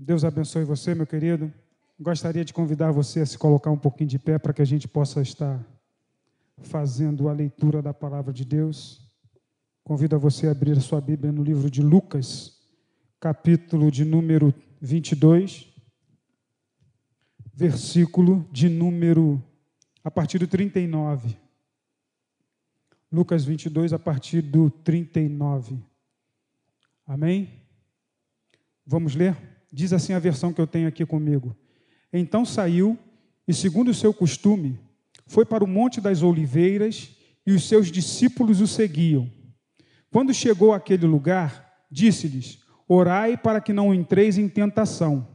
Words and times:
Deus 0.00 0.22
abençoe 0.22 0.62
você, 0.62 0.94
meu 0.94 1.08
querido. 1.08 1.52
Gostaria 1.98 2.44
de 2.44 2.52
convidar 2.52 2.92
você 2.92 3.18
a 3.18 3.26
se 3.26 3.36
colocar 3.36 3.72
um 3.72 3.76
pouquinho 3.76 4.08
de 4.08 4.16
pé 4.16 4.38
para 4.38 4.52
que 4.52 4.62
a 4.62 4.64
gente 4.64 4.86
possa 4.86 5.20
estar 5.20 5.60
fazendo 6.62 7.28
a 7.28 7.32
leitura 7.32 7.82
da 7.82 7.92
palavra 7.92 8.32
de 8.32 8.44
Deus. 8.44 9.04
Convido 9.82 10.14
a 10.14 10.18
você 10.18 10.46
a 10.46 10.52
abrir 10.52 10.78
a 10.78 10.80
sua 10.80 11.00
Bíblia 11.00 11.32
no 11.32 11.42
livro 11.42 11.68
de 11.68 11.82
Lucas, 11.82 12.60
capítulo 13.18 13.90
de 13.90 14.04
número 14.04 14.54
22, 14.80 15.66
versículo 17.52 18.48
de 18.52 18.68
número 18.68 19.42
a 20.04 20.12
partir 20.12 20.38
do 20.38 20.46
39. 20.46 21.36
Lucas 23.10 23.44
22, 23.44 23.92
a 23.92 23.98
partir 23.98 24.42
do 24.42 24.70
39. 24.70 25.76
Amém? 27.04 27.50
Vamos 28.86 29.16
ler? 29.16 29.57
Diz 29.72 29.92
assim 29.92 30.12
a 30.12 30.18
versão 30.18 30.52
que 30.52 30.60
eu 30.60 30.66
tenho 30.66 30.88
aqui 30.88 31.04
comigo. 31.04 31.56
Então 32.12 32.44
saiu 32.44 32.98
e, 33.46 33.52
segundo 33.52 33.88
o 33.88 33.94
seu 33.94 34.12
costume, 34.12 34.78
foi 35.26 35.44
para 35.44 35.62
o 35.62 35.68
Monte 35.68 36.00
das 36.00 36.22
Oliveiras 36.22 37.10
e 37.46 37.52
os 37.52 37.68
seus 37.68 37.90
discípulos 37.90 38.60
o 38.60 38.66
seguiam. 38.66 39.30
Quando 40.10 40.32
chegou 40.32 40.72
àquele 40.72 41.06
lugar, 41.06 41.84
disse-lhes: 41.90 42.58
Orai 42.88 43.36
para 43.36 43.60
que 43.60 43.72
não 43.72 43.94
entreis 43.94 44.38
em 44.38 44.48
tentação. 44.48 45.26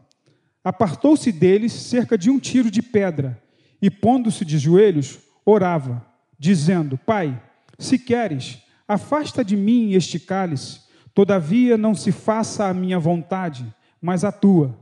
Apartou-se 0.64 1.32
deles 1.32 1.72
cerca 1.74 2.18
de 2.18 2.30
um 2.30 2.40
tiro 2.40 2.72
de 2.72 2.82
pedra 2.82 3.42
e, 3.82 3.92
pondo-se 3.92 4.44
de 4.44 4.58
joelhos, 4.58 5.20
orava, 5.46 6.06
dizendo: 6.40 6.98
Pai, 6.98 7.40
se 7.78 8.00
queres, 8.00 8.60
afasta 8.88 9.44
de 9.44 9.56
mim 9.56 9.94
este 9.94 10.20
cálice, 10.20 10.80
todavia 11.14 11.78
não 11.78 11.94
se 11.94 12.12
faça 12.12 12.66
a 12.66 12.74
minha 12.74 12.98
vontade, 12.98 13.66
mas 14.04 14.26
a 14.26 14.32
tua. 14.34 14.78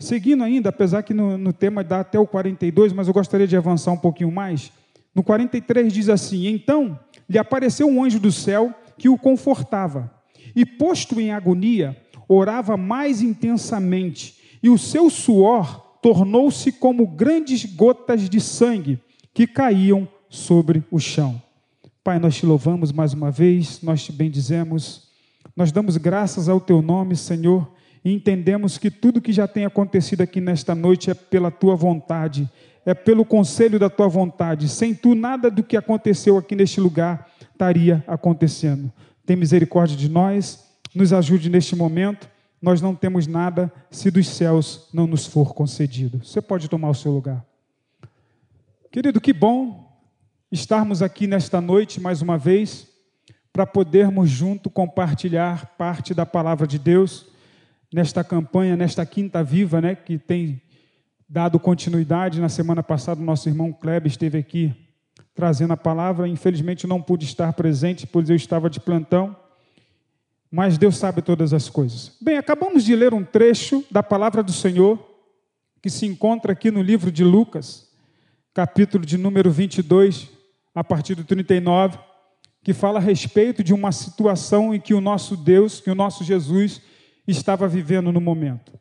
Seguindo 0.00 0.42
ainda, 0.42 0.70
apesar 0.70 1.04
que 1.04 1.14
no, 1.14 1.38
no 1.38 1.52
tema 1.52 1.84
dá 1.84 2.00
até 2.00 2.18
o 2.18 2.26
42, 2.26 2.92
mas 2.92 3.06
eu 3.06 3.14
gostaria 3.14 3.46
de 3.46 3.56
avançar 3.56 3.92
um 3.92 3.96
pouquinho 3.96 4.32
mais. 4.32 4.72
No 5.14 5.22
43 5.22 5.92
diz 5.92 6.08
assim: 6.08 6.48
Então 6.48 6.98
lhe 7.28 7.38
apareceu 7.38 7.86
um 7.86 8.02
anjo 8.02 8.18
do 8.18 8.32
céu 8.32 8.74
que 8.98 9.08
o 9.08 9.16
confortava, 9.16 10.12
e 10.56 10.66
posto 10.66 11.20
em 11.20 11.30
agonia, 11.30 11.96
orava 12.28 12.76
mais 12.76 13.22
intensamente, 13.22 14.58
e 14.60 14.68
o 14.68 14.76
seu 14.76 15.08
suor 15.08 15.80
tornou-se 16.02 16.72
como 16.72 17.06
grandes 17.06 17.64
gotas 17.64 18.28
de 18.28 18.40
sangue 18.40 18.98
que 19.32 19.46
caíam 19.46 20.08
sobre 20.28 20.82
o 20.90 20.98
chão. 20.98 21.40
Pai, 22.02 22.18
nós 22.18 22.36
te 22.36 22.44
louvamos 22.44 22.90
mais 22.90 23.12
uma 23.12 23.30
vez, 23.30 23.80
nós 23.82 24.04
te 24.04 24.12
bendizemos, 24.12 25.08
nós 25.56 25.70
damos 25.70 25.96
graças 25.96 26.48
ao 26.48 26.60
teu 26.60 26.82
nome, 26.82 27.14
Senhor 27.14 27.76
e 28.04 28.12
entendemos 28.12 28.78
que 28.78 28.90
tudo 28.90 29.20
que 29.20 29.32
já 29.32 29.48
tem 29.48 29.64
acontecido 29.64 30.20
aqui 30.20 30.40
nesta 30.40 30.74
noite 30.74 31.10
é 31.10 31.14
pela 31.14 31.50
tua 31.50 31.74
vontade, 31.74 32.48
é 32.84 32.94
pelo 32.94 33.24
conselho 33.24 33.78
da 33.78 33.90
tua 33.90 34.08
vontade. 34.08 34.68
Sem 34.68 34.94
tu, 34.94 35.14
nada 35.14 35.50
do 35.50 35.62
que 35.62 35.76
aconteceu 35.76 36.36
aqui 36.38 36.54
neste 36.54 36.80
lugar 36.80 37.28
estaria 37.52 38.04
acontecendo. 38.06 38.92
Tem 39.24 39.36
misericórdia 39.36 39.96
de 39.96 40.08
nós, 40.08 40.64
nos 40.94 41.12
ajude 41.12 41.50
neste 41.50 41.74
momento. 41.74 42.28
Nós 42.62 42.80
não 42.80 42.94
temos 42.94 43.26
nada 43.26 43.72
se 43.90 44.10
dos 44.10 44.28
céus 44.28 44.88
não 44.92 45.06
nos 45.06 45.26
for 45.26 45.52
concedido. 45.52 46.24
Você 46.24 46.40
pode 46.40 46.68
tomar 46.68 46.90
o 46.90 46.94
seu 46.94 47.12
lugar. 47.12 47.44
Querido, 48.90 49.20
que 49.20 49.32
bom 49.32 49.86
estarmos 50.50 51.02
aqui 51.02 51.26
nesta 51.26 51.60
noite 51.60 52.00
mais 52.00 52.22
uma 52.22 52.38
vez 52.38 52.86
para 53.52 53.66
podermos 53.66 54.30
junto 54.30 54.70
compartilhar 54.70 55.74
parte 55.76 56.14
da 56.14 56.24
palavra 56.24 56.66
de 56.66 56.78
Deus 56.78 57.26
nesta 57.92 58.24
campanha, 58.24 58.76
nesta 58.76 59.04
quinta 59.06 59.42
viva, 59.42 59.80
né, 59.80 59.94
que 59.94 60.18
tem 60.18 60.60
dado 61.28 61.58
continuidade. 61.58 62.40
Na 62.40 62.48
semana 62.48 62.82
passada, 62.82 63.20
nosso 63.20 63.48
irmão 63.48 63.72
Kleber 63.72 64.10
esteve 64.10 64.38
aqui 64.38 64.74
trazendo 65.34 65.72
a 65.72 65.76
palavra. 65.76 66.28
Infelizmente, 66.28 66.86
não 66.86 67.00
pude 67.00 67.24
estar 67.24 67.52
presente, 67.52 68.06
pois 68.06 68.30
eu 68.30 68.36
estava 68.36 68.70
de 68.70 68.80
plantão. 68.80 69.36
Mas 70.50 70.78
Deus 70.78 70.96
sabe 70.96 71.22
todas 71.22 71.52
as 71.52 71.68
coisas. 71.68 72.16
Bem, 72.20 72.36
acabamos 72.36 72.84
de 72.84 72.94
ler 72.94 73.12
um 73.12 73.24
trecho 73.24 73.84
da 73.90 74.02
palavra 74.02 74.42
do 74.42 74.52
Senhor, 74.52 74.98
que 75.82 75.90
se 75.90 76.06
encontra 76.06 76.52
aqui 76.52 76.70
no 76.70 76.82
livro 76.82 77.10
de 77.10 77.24
Lucas, 77.24 77.88
capítulo 78.54 79.04
de 79.04 79.18
número 79.18 79.50
22, 79.50 80.30
a 80.74 80.82
partir 80.82 81.14
do 81.14 81.24
39, 81.24 81.98
que 82.62 82.72
fala 82.72 82.98
a 82.98 83.02
respeito 83.02 83.62
de 83.62 83.74
uma 83.74 83.92
situação 83.92 84.74
em 84.74 84.80
que 84.80 84.94
o 84.94 85.00
nosso 85.00 85.36
Deus, 85.36 85.80
que 85.80 85.90
o 85.90 85.94
nosso 85.94 86.24
Jesus, 86.24 86.80
estava 87.26 87.66
vivendo 87.66 88.12
no 88.12 88.20
momento. 88.20 88.72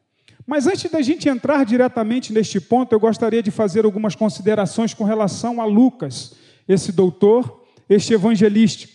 Mas 0.45 0.67
antes 0.67 0.91
da 0.91 1.01
gente 1.01 1.27
entrar 1.27 1.65
diretamente 1.65 2.31
neste 2.31 2.59
ponto, 2.59 2.93
eu 2.93 2.99
gostaria 2.99 3.41
de 3.41 3.49
fazer 3.49 3.83
algumas 3.83 4.15
considerações 4.15 4.93
com 4.93 5.03
relação 5.03 5.59
a 5.59 5.65
Lucas, 5.65 6.35
esse 6.67 6.91
doutor, 6.91 7.63
este 7.89 8.13
evangelístico. 8.13 8.93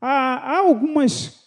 Há, 0.00 0.56
há 0.56 0.58
algumas 0.58 1.44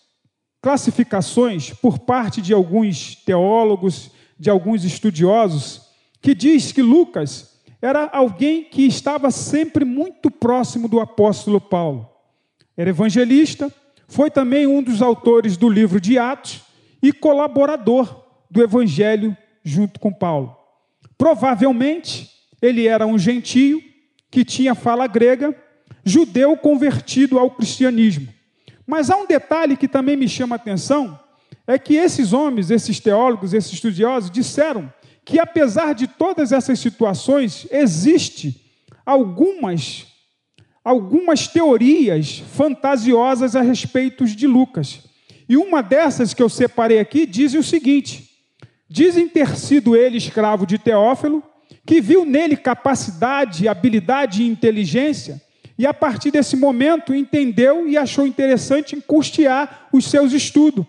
classificações 0.62 1.72
por 1.74 2.00
parte 2.00 2.42
de 2.42 2.54
alguns 2.54 3.16
teólogos, 3.16 4.12
de 4.40 4.50
alguns 4.50 4.86
estudiosos, 4.86 5.82
que 6.22 6.34
diz 6.34 6.72
que 6.72 6.82
Lucas 6.82 7.58
era 7.82 8.10
alguém 8.12 8.64
que 8.64 8.84
estava 8.84 9.30
sempre 9.30 9.86
muito 9.86 10.32
próximo 10.32 10.88
do 10.88 11.00
apóstolo 11.00 11.60
Paulo. 11.60 12.10
Era 12.76 12.90
evangelista, 12.90 13.72
foi 14.08 14.32
também 14.32 14.66
um 14.66 14.82
dos 14.82 15.02
autores 15.02 15.58
do 15.58 15.70
livro 15.70 16.00
de 16.00 16.18
Atos 16.18 16.67
e 17.02 17.12
colaborador 17.14 18.26
do 18.50 18.62
evangelho 18.62 19.36
junto 19.64 20.00
com 20.00 20.12
Paulo. 20.12 20.56
Provavelmente 21.18 22.30
ele 22.62 22.88
era 22.88 23.06
um 23.06 23.18
gentio 23.18 23.82
que 24.32 24.44
tinha 24.44 24.76
fala 24.76 25.08
grega, 25.08 25.56
judeu 26.04 26.56
convertido 26.58 27.38
ao 27.38 27.52
cristianismo. 27.52 28.28
Mas 28.86 29.10
há 29.10 29.18
um 29.18 29.28
detalhe 29.28 29.76
que 29.76 29.88
também 29.88 30.16
me 30.16 30.28
chama 30.28 30.56
a 30.56 30.58
atenção, 30.58 31.20
é 31.66 31.78
que 31.78 31.96
esses 31.96 32.32
homens, 32.32 32.72
esses 32.72 33.00
teólogos, 33.00 33.54
esses 33.54 33.74
estudiosos 33.74 34.32
disseram 34.32 34.92
que 35.26 35.40
apesar 35.40 35.94
de 35.94 36.08
todas 36.08 36.54
essas 36.54 36.80
situações, 36.80 37.68
existe 37.70 38.62
algumas 39.06 40.08
algumas 40.88 41.50
teorias 41.50 42.40
fantasiosas 42.56 43.58
a 43.58 43.62
respeito 43.62 44.26
de 44.26 44.48
Lucas. 44.48 45.04
E 45.50 45.56
uma 45.56 45.82
dessas 45.82 46.34
que 46.34 46.44
eu 46.44 46.50
separei 46.50 47.00
aqui 47.00 47.26
diz 47.26 47.54
o 47.54 47.64
seguinte: 47.64 48.30
dizem 48.90 49.28
ter 49.28 49.56
sido 49.56 49.96
ele 49.96 50.18
escravo 50.18 50.66
de 50.66 50.78
Teófilo, 50.78 51.44
que 51.86 52.02
viu 52.02 52.26
nele 52.26 52.58
capacidade, 52.58 53.68
habilidade 53.68 54.44
e 54.44 54.48
inteligência, 54.48 55.42
e 55.78 55.86
a 55.86 55.94
partir 55.94 56.32
desse 56.32 56.56
momento 56.58 57.14
entendeu 57.14 57.88
e 57.88 57.98
achou 57.98 58.26
interessante 58.26 59.00
custear 59.02 59.88
os 59.94 60.06
seus 60.06 60.34
estudos. 60.34 60.86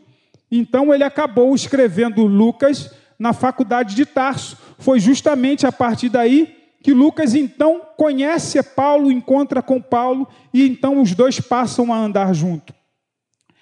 Então 0.50 0.94
ele 0.94 1.04
acabou 1.04 1.54
escrevendo 1.54 2.24
Lucas 2.24 2.90
na 3.18 3.32
faculdade 3.32 3.94
de 3.94 4.06
Tarso. 4.06 4.56
Foi 4.78 4.98
justamente 4.98 5.66
a 5.66 5.72
partir 5.72 6.08
daí 6.08 6.56
que 6.82 6.92
Lucas 6.92 7.34
então 7.34 7.82
conhece 7.96 8.62
Paulo, 8.62 9.12
encontra 9.12 9.60
com 9.60 9.80
Paulo 9.80 10.26
e 10.54 10.66
então 10.66 11.02
os 11.02 11.14
dois 11.14 11.38
passam 11.38 11.92
a 11.92 11.98
andar 11.98 12.32
junto. 12.32 12.77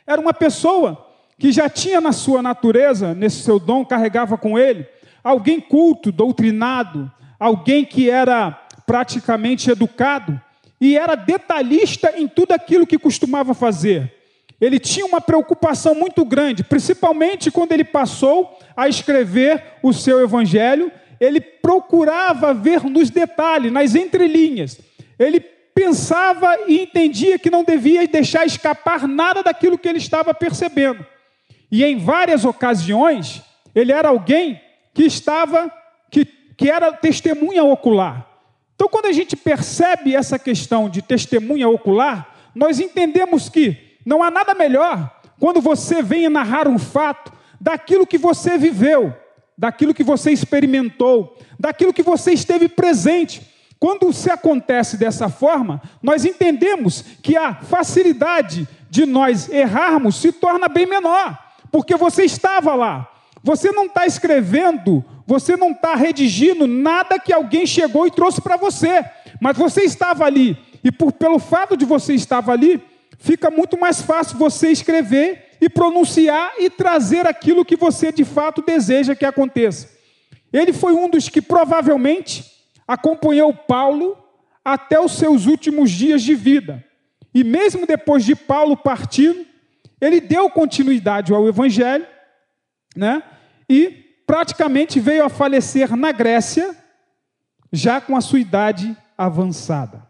Era 0.07 0.21
uma 0.21 0.33
pessoa 0.33 1.07
que 1.39 1.53
já 1.53 1.69
tinha 1.69 2.01
na 2.01 2.13
sua 2.13 2.41
natureza, 2.41 3.15
nesse 3.15 3.43
seu 3.43 3.59
dom, 3.59 3.85
carregava 3.85 4.39
com 4.39 4.59
ele, 4.59 4.87
alguém 5.23 5.61
culto, 5.61 6.13
doutrinado, 6.13 7.11
alguém 7.39 7.85
que 7.85 8.09
era 8.09 8.53
praticamente 8.87 9.71
educado 9.71 10.41
e 10.81 10.97
era 10.97 11.15
detalhista 11.15 12.15
em 12.17 12.29
tudo 12.29 12.53
aquilo 12.53 12.87
que 12.87 12.99
costumava 12.99 13.53
fazer. 13.53 14.13
Ele 14.61 14.79
tinha 14.79 15.05
uma 15.05 15.21
preocupação 15.21 15.95
muito 15.95 16.25
grande, 16.25 16.65
principalmente 16.65 17.51
quando 17.51 17.73
ele 17.73 17.85
passou 17.85 18.59
a 18.75 18.89
escrever 18.89 19.63
o 19.83 19.93
seu 19.93 20.21
evangelho, 20.23 20.91
ele 21.21 21.41
procurava 21.41 22.55
ver 22.55 22.85
nos 22.85 23.11
detalhes, 23.11 23.73
nas 23.73 23.95
entrelinhas. 23.95 24.79
Ele 25.19 25.41
pensava 25.77 26.57
e 26.67 26.81
entendia 26.81 27.39
que 27.39 27.51
não 27.51 27.63
devia 27.63 28.09
deixar 28.09 28.47
escapar 28.47 29.07
nada 29.07 29.43
daquilo 29.43 29.77
que 29.77 29.87
ele 29.87 29.99
estava 29.99 30.33
percebendo. 30.33 31.05
E 31.71 31.85
em 31.85 31.99
várias 31.99 32.47
ocasiões, 32.47 33.43
ele 33.75 33.93
era 33.93 34.09
alguém 34.09 34.59
que 34.95 35.03
estava, 35.05 35.71
que, 36.11 36.25
que 36.25 36.71
era 36.71 36.95
testemunha 36.95 37.63
ocular. 37.63 38.27
Então, 38.75 38.89
quando 38.89 39.05
a 39.05 39.13
gente 39.13 39.37
percebe 39.37 40.17
essa 40.17 40.39
questão 40.39 40.89
de 40.89 41.03
testemunha 41.03 41.69
ocular, 41.69 42.35
nós 42.55 42.81
entendemos 42.81 43.51
que 43.51 43.99
não 44.07 44.23
há 44.23 44.31
nada 44.31 44.55
melhor 44.55 45.21
quando 45.39 45.61
você 45.61 46.01
vem 46.01 46.27
narrar 46.31 46.67
um 46.67 46.79
fato 46.79 47.31
daquilo 47.61 48.07
que 48.07 48.17
você 48.17 48.57
viveu, 48.57 49.15
daquilo 49.59 49.93
que 49.93 50.03
você 50.03 50.31
experimentou, 50.31 51.37
daquilo 51.61 51.93
que 51.93 52.03
você 52.03 52.33
esteve 52.33 52.67
presente. 52.67 53.43
Quando 53.79 54.13
se 54.13 54.31
acontece 54.31 54.97
dessa 54.97 55.29
forma, 55.29 55.83
nós 56.03 56.25
entendemos 56.25 57.03
que 57.23 57.37
a 57.37 57.55
facilidade 57.55 58.67
de 58.89 59.05
nós 59.05 59.49
errarmos 59.49 60.17
se 60.17 60.33
torna 60.33 60.69
bem 60.69 60.87
menor, 60.87 61.39
porque 61.71 61.95
você 61.97 62.25
estava 62.25 62.75
lá, 62.75 63.11
você 63.43 63.71
não 63.71 63.87
está 63.87 64.07
escrevendo, 64.07 65.05
você 65.27 65.57
não 65.57 65.73
está 65.73 65.95
redigindo 65.95 66.67
nada 66.67 67.19
que 67.19 67.33
alguém 67.33 67.67
chegou 67.67 68.07
e 68.07 68.11
trouxe 68.11 68.41
para 68.41 68.57
você, 68.57 69.05
mas 69.41 69.57
você 69.57 69.83
estava 69.83 70.25
ali, 70.25 70.57
e 70.83 70.91
por, 70.91 71.13
pelo 71.13 71.39
fato 71.39 71.77
de 71.77 71.85
você 71.85 72.15
estar 72.15 72.49
ali, 72.49 72.83
fica 73.19 73.51
muito 73.51 73.79
mais 73.79 74.01
fácil 74.01 74.39
você 74.39 74.71
escrever 74.71 75.57
e 75.61 75.69
pronunciar 75.69 76.53
e 76.59 76.71
trazer 76.71 77.27
aquilo 77.27 77.65
que 77.65 77.77
você 77.77 78.11
de 78.11 78.25
fato 78.25 78.63
deseja 78.63 79.15
que 79.15 79.25
aconteça. 79.25 79.89
Ele 80.53 80.73
foi 80.73 80.95
um 80.95 81.09
dos 81.09 81.29
que 81.29 81.43
provavelmente 81.43 82.56
acompanhou 82.87 83.53
Paulo 83.53 84.17
até 84.65 85.01
os 85.01 85.13
seus 85.13 85.47
últimos 85.47 85.91
dias 85.91 86.23
de 86.23 86.35
vida. 86.35 86.85
E 87.33 87.45
mesmo 87.45 87.87
depois 87.87 88.25
de 88.25 88.35
Paulo 88.35 88.77
partir, 88.77 89.47
ele 90.01 90.21
deu 90.21 90.51
continuidade 90.51 91.33
ao 91.33 91.49
evangelho, 91.49 92.07
né? 92.95 93.23
E 93.69 93.91
praticamente 94.27 94.99
veio 94.99 95.25
a 95.25 95.29
falecer 95.29 95.97
na 95.97 96.13
Grécia, 96.13 96.77
já 97.73 98.01
com 98.01 98.17
a 98.17 98.21
sua 98.21 98.41
idade 98.41 98.97
avançada. 99.17 100.07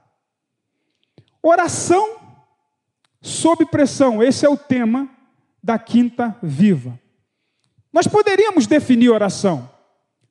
Oração 1.43 2.17
sob 3.21 3.67
pressão, 3.67 4.23
esse 4.23 4.47
é 4.47 4.49
o 4.49 4.57
tema 4.57 5.09
da 5.63 5.79
quinta 5.79 6.37
viva. 6.43 6.99
Nós 7.93 8.07
poderíamos 8.07 8.67
definir 8.67 9.11
oração. 9.11 9.71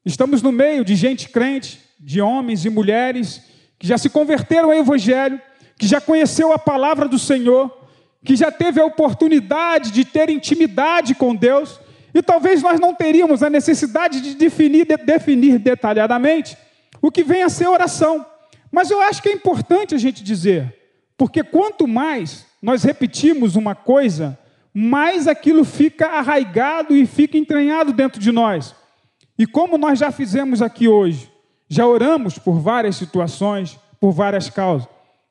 Estamos 0.06 0.42
no 0.42 0.52
meio 0.52 0.86
de 0.86 0.96
gente 0.96 1.30
crente, 1.30 1.82
de 2.00 2.22
homens 2.22 2.66
e 2.66 2.70
mulheres 2.70 3.42
que 3.78 3.88
já 3.88 3.98
se 3.98 4.10
converteram 4.10 4.72
ao 4.72 4.78
Evangelho, 4.78 5.40
que 5.78 5.88
já 5.88 6.00
conheceu 6.00 6.52
a 6.52 6.60
palavra 6.60 7.08
do 7.08 7.20
Senhor, 7.20 7.72
que 8.24 8.36
já 8.36 8.52
teve 8.52 8.82
a 8.82 8.86
oportunidade 8.86 9.92
de 9.92 10.04
ter 10.04 10.30
intimidade 10.30 11.14
com 11.14 11.36
Deus, 11.36 11.80
e 12.14 12.22
talvez 12.22 12.64
nós 12.64 12.80
não 12.80 12.96
teríamos 12.96 13.44
a 13.44 13.50
necessidade 13.50 14.22
de 14.22 14.36
definir, 14.36 14.86
de 14.86 14.98
definir 14.98 15.60
detalhadamente 15.60 16.58
o 17.02 17.12
que 17.12 17.24
vem 17.24 17.44
a 17.44 17.50
ser 17.50 17.68
oração. 17.68 18.26
Mas 18.72 18.90
eu 18.90 19.02
acho 19.02 19.22
que 19.22 19.30
é 19.30 19.34
importante 19.34 19.94
a 19.94 19.98
gente 19.98 20.24
dizer, 20.24 20.74
porque 21.18 21.44
quanto 21.44 21.88
mais 21.88 22.46
nós 22.62 22.84
repetimos 22.84 23.56
uma 23.56 23.76
coisa, 23.76 24.38
mais 24.74 25.28
aquilo 25.28 25.64
fica 25.64 26.08
arraigado 26.08 26.96
e 26.96 27.06
fica 27.06 27.38
entranhado 27.38 27.94
dentro 27.94 28.20
de 28.20 28.32
nós. 28.32 28.74
E 29.38 29.46
como 29.46 29.78
nós 29.78 30.00
já 30.00 30.12
fizemos 30.12 30.62
aqui 30.62 30.88
hoje, 30.88 31.30
já 31.68 31.86
oramos 31.86 32.38
por 32.38 32.60
várias 32.60 32.96
situações, 32.96 33.80
por 34.00 34.12
várias 34.12 34.50
causas. 34.50 34.88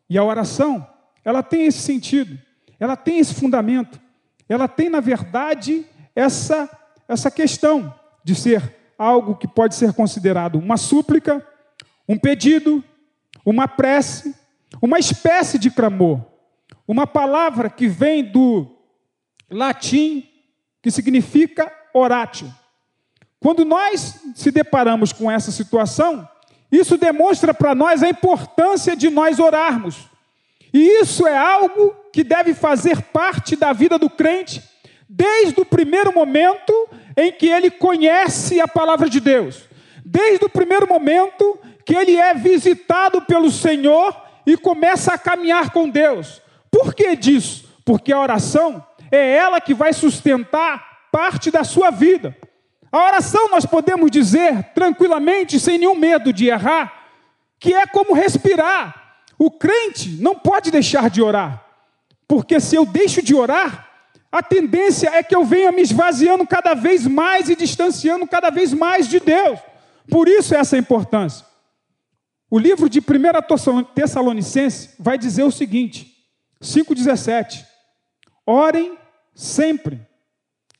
E 0.08 0.18
a 0.18 0.24
oração, 0.24 0.86
ela 1.24 1.42
tem 1.42 1.66
esse 1.66 1.78
sentido, 1.78 2.38
ela 2.78 2.96
tem 2.96 3.18
esse 3.18 3.34
fundamento, 3.34 4.00
ela 4.48 4.68
tem, 4.68 4.88
na 4.88 5.00
verdade, 5.00 5.86
essa, 6.14 6.68
essa 7.08 7.30
questão 7.30 7.94
de 8.22 8.34
ser 8.34 8.76
algo 8.98 9.36
que 9.36 9.48
pode 9.48 9.74
ser 9.74 9.92
considerado 9.92 10.56
uma 10.56 10.76
súplica, 10.76 11.46
um 12.08 12.18
pedido, 12.18 12.82
uma 13.44 13.66
prece, 13.66 14.34
uma 14.80 14.98
espécie 14.98 15.58
de 15.58 15.70
clamor, 15.70 16.20
uma 16.86 17.06
palavra 17.06 17.70
que 17.70 17.88
vem 17.88 18.24
do 18.24 18.66
latim 19.50 20.28
que 20.82 20.90
significa 20.90 21.72
oratio. 21.94 22.52
Quando 23.44 23.62
nós 23.62 24.22
se 24.34 24.50
deparamos 24.50 25.12
com 25.12 25.30
essa 25.30 25.52
situação, 25.52 26.26
isso 26.72 26.96
demonstra 26.96 27.52
para 27.52 27.74
nós 27.74 28.02
a 28.02 28.08
importância 28.08 28.96
de 28.96 29.10
nós 29.10 29.38
orarmos. 29.38 30.08
E 30.72 31.02
isso 31.02 31.26
é 31.26 31.36
algo 31.36 31.94
que 32.10 32.24
deve 32.24 32.54
fazer 32.54 33.02
parte 33.02 33.54
da 33.54 33.70
vida 33.74 33.98
do 33.98 34.08
crente 34.08 34.62
desde 35.06 35.60
o 35.60 35.64
primeiro 35.66 36.10
momento 36.10 36.72
em 37.14 37.30
que 37.30 37.46
ele 37.46 37.70
conhece 37.70 38.62
a 38.62 38.66
palavra 38.66 39.10
de 39.10 39.20
Deus, 39.20 39.64
desde 40.02 40.46
o 40.46 40.48
primeiro 40.48 40.88
momento 40.88 41.58
que 41.84 41.94
ele 41.94 42.16
é 42.16 42.32
visitado 42.32 43.20
pelo 43.20 43.50
Senhor 43.50 44.16
e 44.46 44.56
começa 44.56 45.12
a 45.12 45.18
caminhar 45.18 45.70
com 45.70 45.86
Deus. 45.86 46.40
Por 46.70 46.94
que 46.94 47.14
disso? 47.14 47.68
Porque 47.84 48.10
a 48.10 48.20
oração 48.20 48.82
é 49.12 49.36
ela 49.36 49.60
que 49.60 49.74
vai 49.74 49.92
sustentar 49.92 51.10
parte 51.12 51.50
da 51.50 51.62
sua 51.62 51.90
vida. 51.90 52.34
A 52.94 53.06
oração 53.08 53.48
nós 53.48 53.66
podemos 53.66 54.08
dizer 54.08 54.70
tranquilamente, 54.72 55.58
sem 55.58 55.78
nenhum 55.78 55.96
medo 55.96 56.32
de 56.32 56.46
errar, 56.46 57.10
que 57.58 57.74
é 57.74 57.84
como 57.88 58.14
respirar. 58.14 59.16
O 59.36 59.50
crente 59.50 60.10
não 60.22 60.36
pode 60.36 60.70
deixar 60.70 61.10
de 61.10 61.20
orar, 61.20 61.66
porque 62.28 62.60
se 62.60 62.76
eu 62.76 62.86
deixo 62.86 63.20
de 63.20 63.34
orar, 63.34 63.90
a 64.30 64.40
tendência 64.40 65.08
é 65.08 65.24
que 65.24 65.34
eu 65.34 65.44
venha 65.44 65.72
me 65.72 65.82
esvaziando 65.82 66.46
cada 66.46 66.72
vez 66.72 67.04
mais 67.04 67.48
e 67.48 67.56
distanciando 67.56 68.28
cada 68.28 68.48
vez 68.48 68.72
mais 68.72 69.08
de 69.08 69.18
Deus. 69.18 69.58
Por 70.08 70.28
isso 70.28 70.54
essa 70.54 70.78
importância. 70.78 71.44
O 72.48 72.60
livro 72.60 72.88
de 72.88 73.00
1 73.00 73.02
Tessalonicenses 73.92 74.94
vai 75.00 75.18
dizer 75.18 75.42
o 75.42 75.50
seguinte: 75.50 76.16
5,17. 76.62 77.64
Orem 78.46 78.96
sempre. 79.34 80.00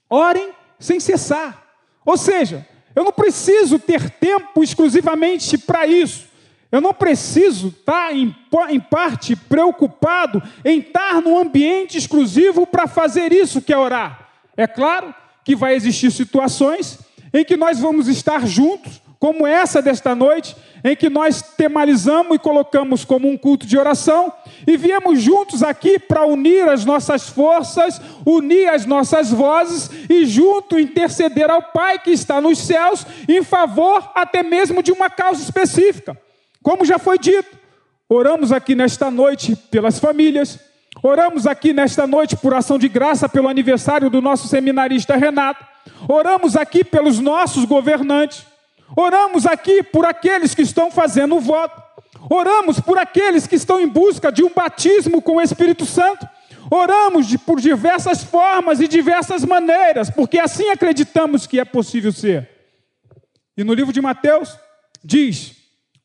Orem 0.08 0.52
sem 0.78 1.00
cessar. 1.00 1.63
Ou 2.05 2.17
seja, 2.17 2.67
eu 2.95 3.05
não 3.05 3.12
preciso 3.12 3.79
ter 3.79 4.11
tempo 4.11 4.62
exclusivamente 4.62 5.59
para 5.59 5.87
isso. 5.87 6.27
Eu 6.71 6.81
não 6.81 6.93
preciso 6.93 7.69
estar, 7.69 8.15
em, 8.15 8.35
em 8.71 8.81
parte, 8.81 9.37
preocupado 9.37 10.43
em 10.65 10.81
estar 10.81 11.21
num 11.21 11.39
ambiente 11.39 11.97
exclusivo 11.97 12.67
para 12.67 12.87
fazer 12.87 13.33
isso 13.33 13.62
que 13.62 13.73
é 13.73 13.79
orar. 13.79 14.29
É 14.56 14.67
claro 14.67 15.15
que 15.45 15.55
vai 15.55 15.75
existir 15.75 16.11
situações 16.11 16.99
em 17.33 17.45
que 17.45 17.56
nós 17.56 17.79
vamos 17.79 18.09
estar 18.09 18.47
juntos, 18.47 19.00
como 19.19 19.46
essa 19.46 19.81
desta 19.81 20.14
noite, 20.14 20.56
em 20.84 20.94
que 20.94 21.08
nós 21.08 21.40
temalizamos 21.40 22.37
e 22.37 22.38
colocamos 22.38 23.05
como 23.06 23.26
um 23.26 23.38
culto 23.38 23.66
de 23.66 23.78
oração, 23.78 24.31
e 24.66 24.76
viemos 24.76 25.22
juntos 25.22 25.62
aqui 25.62 25.99
para 25.99 26.26
unir 26.26 26.69
as 26.69 26.84
nossas 26.84 27.28
forças, 27.28 28.00
unir 28.26 28.69
as 28.69 28.84
nossas 28.84 29.31
vozes 29.31 29.90
e 30.11 30.26
junto 30.26 30.78
interceder 30.78 31.50
ao 31.50 31.62
Pai 31.62 31.99
que 31.99 32.11
está 32.11 32.38
nos 32.40 32.58
céus 32.58 33.06
em 33.26 33.43
favor 33.43 34.11
até 34.14 34.43
mesmo 34.43 34.82
de 34.82 34.93
uma 34.93 35.08
causa 35.08 35.43
específica. 35.43 36.16
Como 36.62 36.84
já 36.84 36.99
foi 36.99 37.19
dito, 37.19 37.58
oramos 38.08 38.52
aqui 38.52 38.75
nesta 38.75 39.11
noite 39.11 39.56
pelas 39.70 39.99
famílias, 39.99 40.58
oramos 41.02 41.46
aqui 41.46 41.72
nesta 41.72 42.06
noite 42.06 42.37
por 42.37 42.52
ação 42.55 42.78
de 42.78 42.88
graça 42.88 43.28
pelo 43.28 43.49
aniversário 43.49 44.11
do 44.11 44.20
nosso 44.20 44.49
seminarista 44.49 45.16
Renato, 45.16 45.64
oramos 46.08 46.56
aqui 46.56 46.84
pelos 46.84 47.19
nossos 47.19 47.64
governantes, 47.64 48.44
Oramos 48.97 49.47
aqui 49.47 49.83
por 49.83 50.05
aqueles 50.05 50.55
que 50.55 50.62
estão 50.62 50.91
fazendo 50.91 51.37
o 51.37 51.41
voto. 51.41 51.83
Oramos 52.31 52.81
por 52.81 52.99
aqueles 52.99 53.47
que 53.47 53.57
estão 53.57 53.81
em 53.81 53.88
busca 53.88 54.33
de 54.33 54.43
um 54.43 54.53
batismo 54.53 55.21
com 55.21 55.37
o 55.37 55.41
Espírito 55.41 55.85
Santo. 55.85 56.26
Oramos 56.71 57.26
de, 57.26 57.37
por 57.37 57.61
diversas 57.61 58.25
formas 58.25 58.81
e 58.81 58.88
diversas 58.88 59.45
maneiras, 59.45 60.11
porque 60.11 60.38
assim 60.38 60.71
acreditamos 60.71 61.47
que 61.47 61.61
é 61.61 61.64
possível 61.64 62.12
ser. 62.12 62.49
E 63.57 63.62
no 63.62 63.75
livro 63.75 63.93
de 63.93 64.00
Mateus 64.00 64.59
diz 65.03 65.57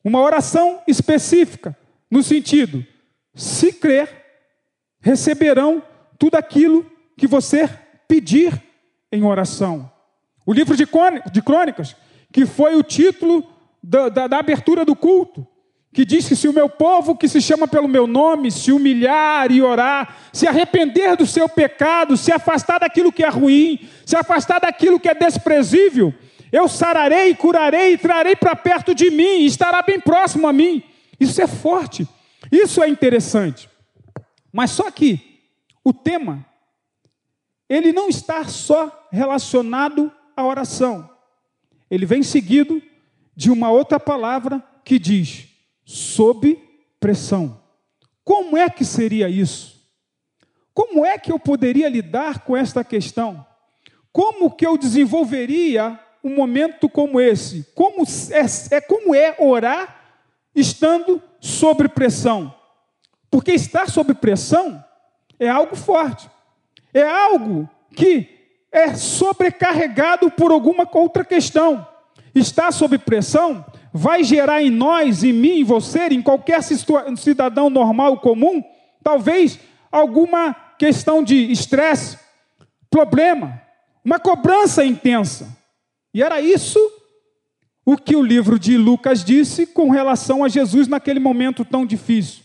uma 0.04 0.20
oração 0.20 0.82
específica, 0.88 1.78
no 2.12 2.22
sentido: 2.22 2.86
se 3.34 3.72
crer, 3.72 4.26
receberão 5.00 5.82
tudo 6.18 6.36
aquilo 6.36 6.86
que 7.18 7.28
você 7.28 7.70
pedir 8.08 8.62
em 9.12 9.24
oração. 9.24 9.90
O 10.46 10.54
livro 10.54 10.76
de 10.76 10.86
Crônicas 11.42 11.96
que 12.32 12.46
foi 12.46 12.76
o 12.76 12.84
título 12.84 13.44
da, 13.82 14.10
da, 14.10 14.28
da 14.28 14.40
abertura 14.40 14.86
do 14.86 14.96
culto, 14.96 15.48
que 15.92 16.06
diz 16.06 16.28
que 16.28 16.36
se 16.36 16.48
o 16.48 16.54
meu 16.54 16.70
povo, 16.70 17.16
que 17.16 17.28
se 17.28 17.42
chama 17.42 17.68
pelo 17.68 17.88
meu 17.88 18.06
nome, 18.06 18.52
se 18.52 18.72
humilhar 18.72 19.52
e 19.52 19.62
orar, 19.62 20.16
se 20.32 20.48
arrepender 20.48 21.18
do 21.18 21.26
seu 21.26 21.50
pecado, 21.50 22.16
se 22.16 22.32
afastar 22.32 22.80
daquilo 22.80 23.12
que 23.12 23.24
é 23.24 23.30
ruim, 23.30 23.88
se 24.06 24.16
afastar 24.16 24.60
daquilo 24.60 25.00
que 25.00 25.10
é 25.10 25.16
desprezível, 25.16 26.14
eu 26.52 26.68
sararei, 26.68 27.34
curarei 27.34 27.94
e 27.94 27.98
trarei 27.98 28.36
para 28.36 28.56
perto 28.56 28.94
de 28.94 29.10
mim, 29.10 29.46
estará 29.46 29.82
bem 29.82 30.00
próximo 30.00 30.48
a 30.48 30.54
mim. 30.54 30.84
Isso 31.20 31.42
é 31.42 31.48
forte, 31.48 32.08
isso 32.52 32.82
é 32.84 32.88
interessante. 32.88 33.70
Mas 34.52 34.72
só 34.72 34.90
que 34.92 35.20
o 35.84 35.94
tema, 35.94 36.46
ele 37.68 37.92
não 37.92 38.10
está 38.10 38.44
só 38.46 39.08
relacionado 39.12 40.12
à 40.36 40.44
oração 40.44 41.10
ele 41.90 42.06
vem 42.06 42.24
seguido 42.24 42.82
de 43.36 43.50
uma 43.50 43.72
outra 43.72 44.00
palavra 44.00 44.64
que 44.84 45.00
diz 45.00 45.48
sob 45.86 46.62
pressão. 47.00 47.62
Como 48.24 48.58
é 48.58 48.70
que 48.70 48.86
seria 48.86 49.30
isso? 49.30 49.80
Como 50.74 51.06
é 51.06 51.18
que 51.18 51.32
eu 51.32 51.40
poderia 51.40 51.90
lidar 51.90 52.40
com 52.40 52.56
esta 52.56 52.84
questão? 52.84 53.46
Como 54.12 54.52
que 54.52 54.66
eu 54.66 54.78
desenvolveria 54.78 56.00
um 56.24 56.36
momento 56.36 56.88
como 56.88 57.20
esse? 57.20 57.66
Como 57.74 58.04
é, 58.04 58.76
é 58.76 58.82
como 58.82 59.16
é 59.16 59.36
orar 59.40 60.14
estando 60.56 61.22
sob 61.40 61.88
pressão? 61.90 62.54
Porque 63.32 63.52
estar 63.52 63.90
sob 63.90 64.14
pressão 64.14 64.84
é 65.40 65.48
algo 65.48 65.76
forte. 65.76 66.30
É 66.94 67.04
algo 67.04 67.70
que 67.96 68.39
é 68.72 68.94
sobrecarregado 68.94 70.30
por 70.32 70.52
alguma 70.52 70.88
outra 70.92 71.24
questão. 71.26 71.88
Está 72.34 72.72
sob 72.72 72.98
pressão, 73.00 73.66
vai 73.94 74.24
gerar 74.24 74.62
em 74.62 74.70
nós, 74.70 75.24
em 75.24 75.34
mim, 75.34 75.60
em 75.60 75.64
você, 75.64 76.08
em 76.08 76.22
qualquer 76.22 76.62
cidadão 76.64 77.70
normal 77.70 78.18
comum, 78.20 78.64
talvez 79.04 79.60
alguma 79.92 80.54
questão 80.78 81.24
de 81.24 81.52
estresse, 81.52 82.18
problema, 82.90 83.62
uma 84.04 84.20
cobrança 84.20 84.86
intensa. 84.86 85.58
E 86.14 86.24
era 86.24 86.40
isso 86.40 86.80
o 87.86 87.98
que 87.98 88.16
o 88.16 88.22
livro 88.22 88.60
de 88.60 88.78
Lucas 88.78 89.24
disse 89.24 89.66
com 89.66 89.90
relação 89.90 90.44
a 90.44 90.48
Jesus 90.48 90.88
naquele 90.88 91.20
momento 91.20 91.66
tão 91.66 91.86
difícil. 91.86 92.44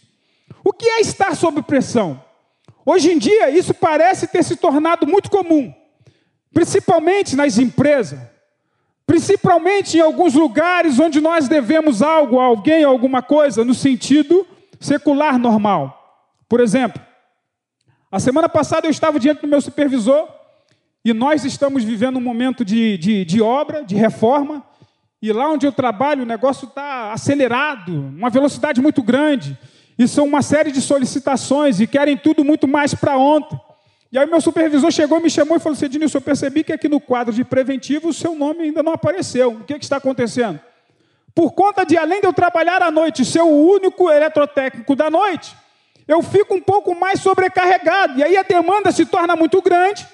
O 0.65 0.73
que 0.73 0.87
é 0.87 1.01
estar 1.01 1.37
sob 1.37 1.63
pressão? 1.63 2.23
Hoje 2.87 3.13
em 3.13 3.19
dia, 3.19 3.51
isso 3.51 3.75
parece 3.75 4.27
ter 4.27 4.43
se 4.43 4.57
tornado 4.57 5.07
muito 5.07 5.31
comum, 5.31 5.73
principalmente 6.55 7.35
nas 7.35 7.59
empresas, 7.59 8.19
principalmente 9.05 9.99
em 9.99 10.01
alguns 10.01 10.35
lugares 10.35 11.01
onde 11.01 11.21
nós 11.21 11.49
devemos 11.49 12.01
algo 12.01 12.39
a 12.39 12.45
alguém, 12.45 12.85
alguma 12.85 13.21
coisa, 13.21 13.65
no 13.65 13.75
sentido 13.75 14.47
secular 14.81 15.37
normal. 15.39 16.23
Por 16.49 16.61
exemplo, 16.61 17.03
a 18.11 18.21
semana 18.21 18.49
passada 18.49 18.87
eu 18.87 18.91
estava 18.91 19.19
diante 19.19 19.43
do 19.43 19.49
meu 19.49 19.61
supervisor 19.61 20.29
e 21.05 21.13
nós 21.13 21.45
estamos 21.45 21.83
vivendo 21.83 22.17
um 22.17 22.23
momento 22.23 22.65
de, 22.65 22.97
de, 22.97 23.25
de 23.25 23.43
obra, 23.43 23.85
de 23.85 23.97
reforma, 23.97 24.65
e 25.21 25.33
lá 25.33 25.51
onde 25.51 25.67
eu 25.67 25.73
trabalho 25.73 26.23
o 26.23 26.27
negócio 26.27 26.67
está 26.67 27.13
acelerado, 27.13 27.93
uma 27.93 28.31
velocidade 28.31 28.81
muito 28.81 29.03
grande, 29.03 29.59
e 29.99 30.07
são 30.07 30.25
uma 30.27 30.43
série 30.43 30.71
de 30.71 30.81
solicitações 30.81 31.81
e 31.81 31.87
querem 31.87 32.17
tudo 32.17 32.45
muito 32.45 32.69
mais 32.69 32.95
para 32.95 33.19
ontem. 33.19 33.59
E 34.15 34.19
aí 34.19 34.27
meu 34.27 34.41
supervisor 34.41 34.93
chegou, 34.93 35.21
me 35.21 35.29
chamou 35.29 35.57
e 35.57 35.61
falou 35.61 35.77
assim, 35.77 35.89
eu 36.15 36.21
percebi 36.21 36.63
que 36.63 36.73
aqui 36.73 36.89
no 36.89 37.01
quadro 37.01 37.35
de 37.35 37.43
preventivo 37.43 38.11
o 38.11 38.13
seu 38.15 38.33
nome 38.37 38.63
ainda 38.63 38.81
não 38.81 38.93
apareceu. 38.93 39.51
O 39.51 39.65
que, 39.65 39.77
que 39.77 39.85
está 39.85 39.97
acontecendo? 39.97 40.61
Por 41.35 41.51
conta 41.51 41.85
de, 41.85 41.99
além 41.99 42.21
de 42.21 42.29
eu 42.29 42.33
trabalhar 42.33 42.81
à 42.81 42.93
noite, 42.93 43.25
ser 43.25 43.43
o 43.43 43.49
único 43.49 44.09
eletrotécnico 44.09 44.95
da 44.95 45.11
noite, 45.11 45.57
eu 46.07 46.23
fico 46.23 46.55
um 46.55 46.61
pouco 46.61 46.95
mais 46.95 47.19
sobrecarregado. 47.23 48.17
E 48.17 48.23
aí 48.23 48.37
a 48.37 48.45
demanda 48.45 48.93
se 48.93 49.05
torna 49.05 49.35
muito 49.35 49.61
grande 49.61 50.07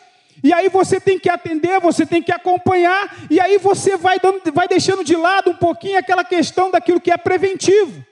e 0.42 0.50
aí 0.50 0.70
você 0.70 0.98
tem 0.98 1.18
que 1.18 1.28
atender, 1.28 1.78
você 1.78 2.06
tem 2.06 2.22
que 2.22 2.32
acompanhar, 2.32 3.14
e 3.28 3.38
aí 3.38 3.58
você 3.58 3.98
vai, 3.98 4.18
dando, 4.18 4.40
vai 4.54 4.66
deixando 4.66 5.04
de 5.04 5.14
lado 5.14 5.50
um 5.50 5.56
pouquinho 5.56 5.98
aquela 5.98 6.24
questão 6.24 6.70
daquilo 6.70 7.02
que 7.02 7.10
é 7.10 7.18
preventivo. 7.18 8.02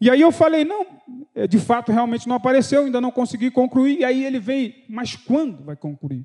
E 0.00 0.08
aí 0.10 0.20
eu 0.20 0.30
falei, 0.30 0.64
não, 0.64 0.86
é, 1.34 1.46
de 1.46 1.58
fato 1.58 1.90
realmente 1.90 2.28
não 2.28 2.36
apareceu, 2.36 2.84
ainda 2.84 3.00
não 3.00 3.10
consegui 3.10 3.50
concluir. 3.50 4.00
E 4.00 4.04
aí 4.04 4.24
ele 4.24 4.38
vem, 4.38 4.84
mas 4.88 5.16
quando 5.16 5.64
vai 5.64 5.76
concluir? 5.76 6.24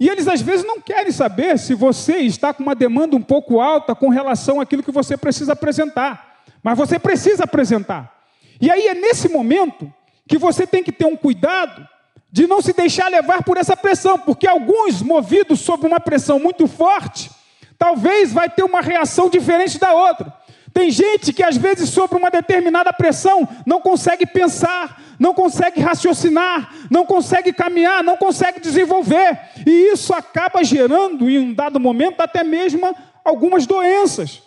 E 0.00 0.08
eles 0.08 0.28
às 0.28 0.40
vezes 0.40 0.64
não 0.64 0.80
querem 0.80 1.10
saber 1.10 1.58
se 1.58 1.74
você 1.74 2.18
está 2.18 2.54
com 2.54 2.62
uma 2.62 2.74
demanda 2.74 3.16
um 3.16 3.22
pouco 3.22 3.60
alta 3.60 3.94
com 3.94 4.08
relação 4.08 4.60
àquilo 4.60 4.82
que 4.82 4.92
você 4.92 5.16
precisa 5.16 5.54
apresentar. 5.54 6.44
Mas 6.62 6.78
você 6.78 6.98
precisa 6.98 7.44
apresentar. 7.44 8.16
E 8.60 8.70
aí 8.70 8.86
é 8.86 8.94
nesse 8.94 9.28
momento 9.28 9.92
que 10.28 10.38
você 10.38 10.66
tem 10.66 10.84
que 10.84 10.92
ter 10.92 11.06
um 11.06 11.16
cuidado 11.16 11.86
de 12.30 12.46
não 12.46 12.60
se 12.60 12.72
deixar 12.72 13.08
levar 13.08 13.42
por 13.42 13.56
essa 13.56 13.76
pressão, 13.76 14.18
porque 14.18 14.46
alguns, 14.46 15.02
movidos 15.02 15.60
sob 15.60 15.86
uma 15.86 15.98
pressão 15.98 16.38
muito 16.38 16.66
forte, 16.66 17.30
talvez 17.78 18.32
vai 18.32 18.50
ter 18.50 18.62
uma 18.62 18.80
reação 18.80 19.30
diferente 19.30 19.78
da 19.78 19.92
outra. 19.92 20.32
Tem 20.78 20.92
gente 20.92 21.32
que 21.32 21.42
às 21.42 21.56
vezes 21.56 21.90
sobre 21.90 22.16
uma 22.16 22.30
determinada 22.30 22.92
pressão 22.92 23.48
não 23.66 23.80
consegue 23.80 24.24
pensar, 24.24 25.02
não 25.18 25.34
consegue 25.34 25.80
raciocinar, 25.80 26.72
não 26.88 27.04
consegue 27.04 27.52
caminhar, 27.52 28.04
não 28.04 28.16
consegue 28.16 28.60
desenvolver, 28.60 29.40
e 29.66 29.92
isso 29.92 30.14
acaba 30.14 30.62
gerando 30.62 31.28
em 31.28 31.36
um 31.36 31.52
dado 31.52 31.80
momento 31.80 32.20
até 32.20 32.44
mesmo 32.44 32.96
algumas 33.24 33.66
doenças, 33.66 34.40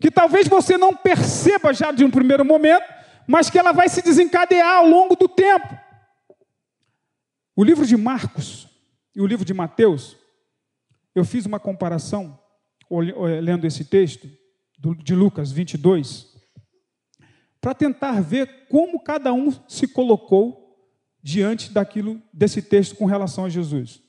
que 0.00 0.10
talvez 0.10 0.48
você 0.48 0.76
não 0.76 0.92
perceba 0.92 1.72
já 1.72 1.92
de 1.92 2.04
um 2.04 2.10
primeiro 2.10 2.44
momento, 2.44 2.84
mas 3.24 3.48
que 3.48 3.56
ela 3.56 3.70
vai 3.70 3.88
se 3.88 4.02
desencadear 4.02 4.78
ao 4.78 4.88
longo 4.88 5.14
do 5.14 5.28
tempo. 5.28 5.68
O 7.54 7.62
livro 7.62 7.86
de 7.86 7.96
Marcos 7.96 8.66
e 9.14 9.20
o 9.20 9.26
livro 9.26 9.44
de 9.44 9.54
Mateus, 9.54 10.16
eu 11.14 11.24
fiz 11.24 11.46
uma 11.46 11.60
comparação, 11.60 12.36
lendo 13.40 13.68
esse 13.68 13.84
texto, 13.84 14.28
de 14.78 15.14
Lucas 15.14 15.50
22, 15.50 16.34
para 17.60 17.74
tentar 17.74 18.20
ver 18.20 18.66
como 18.68 19.00
cada 19.00 19.32
um 19.32 19.52
se 19.68 19.88
colocou 19.88 20.66
diante 21.22 21.72
daquilo, 21.72 22.22
desse 22.32 22.62
texto 22.62 22.94
com 22.94 23.06
relação 23.06 23.44
a 23.44 23.48
Jesus. 23.48 24.00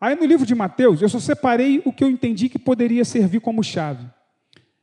Aí 0.00 0.14
no 0.14 0.26
livro 0.26 0.44
de 0.44 0.54
Mateus, 0.54 1.00
eu 1.00 1.08
só 1.08 1.18
separei 1.18 1.80
o 1.84 1.92
que 1.92 2.04
eu 2.04 2.10
entendi 2.10 2.48
que 2.48 2.58
poderia 2.58 3.04
servir 3.04 3.40
como 3.40 3.64
chave. 3.64 4.06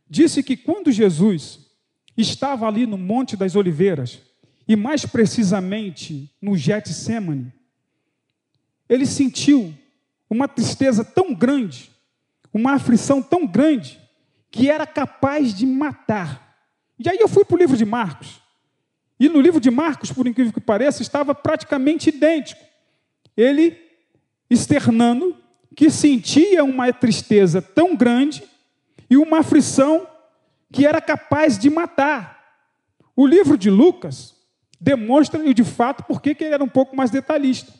Disse 0.10 0.42
que 0.42 0.58
quando 0.58 0.92
Jesus 0.92 1.60
estava 2.18 2.68
ali 2.68 2.86
no 2.86 2.98
Monte 2.98 3.38
das 3.38 3.56
Oliveiras, 3.56 4.20
e 4.68 4.75
mais 4.75 5.06
precisamente 5.06 6.34
no 6.42 6.58
Getsemane, 6.58 7.54
ele 8.90 9.06
sentiu 9.06 9.74
uma 10.30 10.48
tristeza 10.48 11.04
tão 11.04 11.34
grande, 11.34 11.92
uma 12.54 12.74
aflição 12.74 13.22
tão 13.22 13.46
grande, 13.46 14.00
que 14.52 14.70
era 14.70 14.86
capaz 14.86 15.54
de 15.54 15.66
matar. 15.66 16.58
E 16.98 17.10
aí 17.10 17.18
eu 17.20 17.28
fui 17.28 17.44
para 17.44 17.56
o 17.56 17.58
livro 17.58 17.75
de 17.75 17.86
Marcos. 17.86 18.42
E 19.20 19.30
no 19.30 19.40
livro 19.40 19.60
de 19.60 19.72
Marcos, 19.72 20.12
por 20.12 20.28
incrível 20.28 20.54
que 20.54 20.62
pareça, 20.62 21.02
estava 21.02 21.34
praticamente 21.34 22.10
idêntico. 22.10 22.62
Ele 23.36 23.78
externando 24.50 25.36
que 25.75 25.90
sentia 25.90 26.64
uma 26.64 26.92
tristeza 26.94 27.62
tão 27.62 27.96
grande 27.96 28.44
e 29.10 29.18
uma 29.18 29.40
aflição 29.40 30.08
que 30.72 30.86
era 30.86 31.02
capaz 31.02 31.58
de 31.58 31.70
matar. 31.70 32.44
O 33.16 33.25
livro 33.25 33.58
de 33.58 33.70
Lucas 33.70 34.36
demonstra, 34.80 35.54
de 35.54 35.64
fato, 35.64 36.04
por 36.04 36.22
que 36.22 36.36
ele 36.40 36.54
era 36.54 36.64
um 36.64 36.70
pouco 36.70 36.96
mais 36.96 37.10
detalhista 37.10 37.74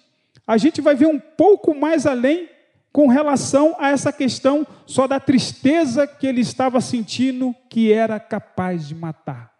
a 0.48 0.58
gente 0.58 0.82
vai 0.82 0.96
ver 0.96 1.08
um 1.08 1.20
pouco 1.20 1.74
mais 1.74 2.06
além 2.06 2.50
com 2.96 3.08
relação 3.08 3.76
a 3.78 3.90
essa 3.90 4.14
questão 4.14 4.66
só 4.86 5.06
da 5.06 5.20
tristeza 5.20 6.08
que 6.08 6.26
ele 6.26 6.40
estava 6.40 6.80
sentindo 6.80 7.54
que 7.70 7.92
era 7.92 8.18
capaz 8.22 8.88
de 8.88 8.96
matar. 8.96 9.52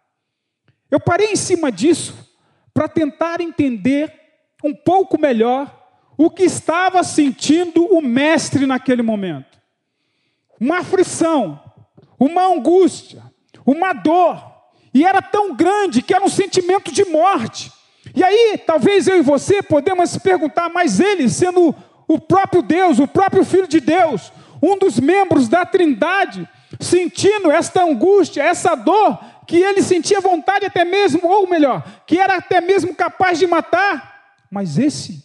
Eu 0.90 0.98
parei 0.98 1.32
em 1.32 1.36
cima 1.36 1.70
disso 1.70 2.16
para 2.72 2.88
tentar 2.88 3.42
entender 3.42 4.10
um 4.64 4.74
pouco 4.74 5.20
melhor 5.20 5.70
o 6.16 6.30
que 6.30 6.44
estava 6.44 7.02
sentindo 7.02 7.84
o 7.84 8.00
mestre 8.00 8.64
naquele 8.64 9.02
momento. 9.02 9.58
Uma 10.58 10.78
aflição, 10.78 11.60
uma 12.18 12.46
angústia, 12.46 13.22
uma 13.66 13.92
dor, 13.92 14.42
e 14.94 15.04
era 15.04 15.20
tão 15.20 15.54
grande 15.54 16.00
que 16.00 16.14
era 16.14 16.24
um 16.24 16.30
sentimento 16.30 16.90
de 16.90 17.04
morte. 17.04 17.70
E 18.14 18.24
aí, 18.24 18.56
talvez 18.66 19.06
eu 19.06 19.18
e 19.18 19.22
você 19.22 19.62
podemos 19.62 20.08
se 20.08 20.20
perguntar, 20.20 20.70
mas 20.70 21.00
ele, 21.00 21.28
sendo 21.28 21.74
o 22.08 22.18
próprio 22.18 22.62
Deus, 22.62 22.98
o 22.98 23.06
próprio 23.06 23.44
Filho 23.44 23.66
de 23.66 23.80
Deus, 23.80 24.32
um 24.62 24.78
dos 24.78 24.98
membros 24.98 25.48
da 25.48 25.64
Trindade, 25.64 26.48
sentindo 26.80 27.50
esta 27.50 27.82
angústia, 27.82 28.42
essa 28.42 28.74
dor, 28.74 29.18
que 29.46 29.56
ele 29.56 29.82
sentia 29.82 30.20
vontade 30.20 30.66
até 30.66 30.84
mesmo, 30.84 31.20
ou 31.28 31.48
melhor, 31.48 31.84
que 32.06 32.18
era 32.18 32.36
até 32.36 32.60
mesmo 32.60 32.94
capaz 32.94 33.38
de 33.38 33.46
matar, 33.46 34.36
mas 34.50 34.78
esse 34.78 35.24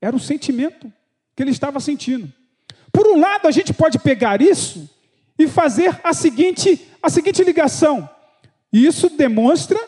era 0.00 0.16
o 0.16 0.20
sentimento 0.20 0.90
que 1.36 1.42
ele 1.42 1.50
estava 1.50 1.78
sentindo. 1.78 2.32
Por 2.92 3.06
um 3.06 3.20
lado, 3.20 3.46
a 3.46 3.50
gente 3.50 3.72
pode 3.72 3.98
pegar 3.98 4.40
isso 4.40 4.88
e 5.38 5.46
fazer 5.46 5.98
a 6.02 6.12
seguinte, 6.12 6.88
a 7.02 7.08
seguinte 7.08 7.44
ligação. 7.44 8.08
Isso 8.72 9.10
demonstra 9.10 9.78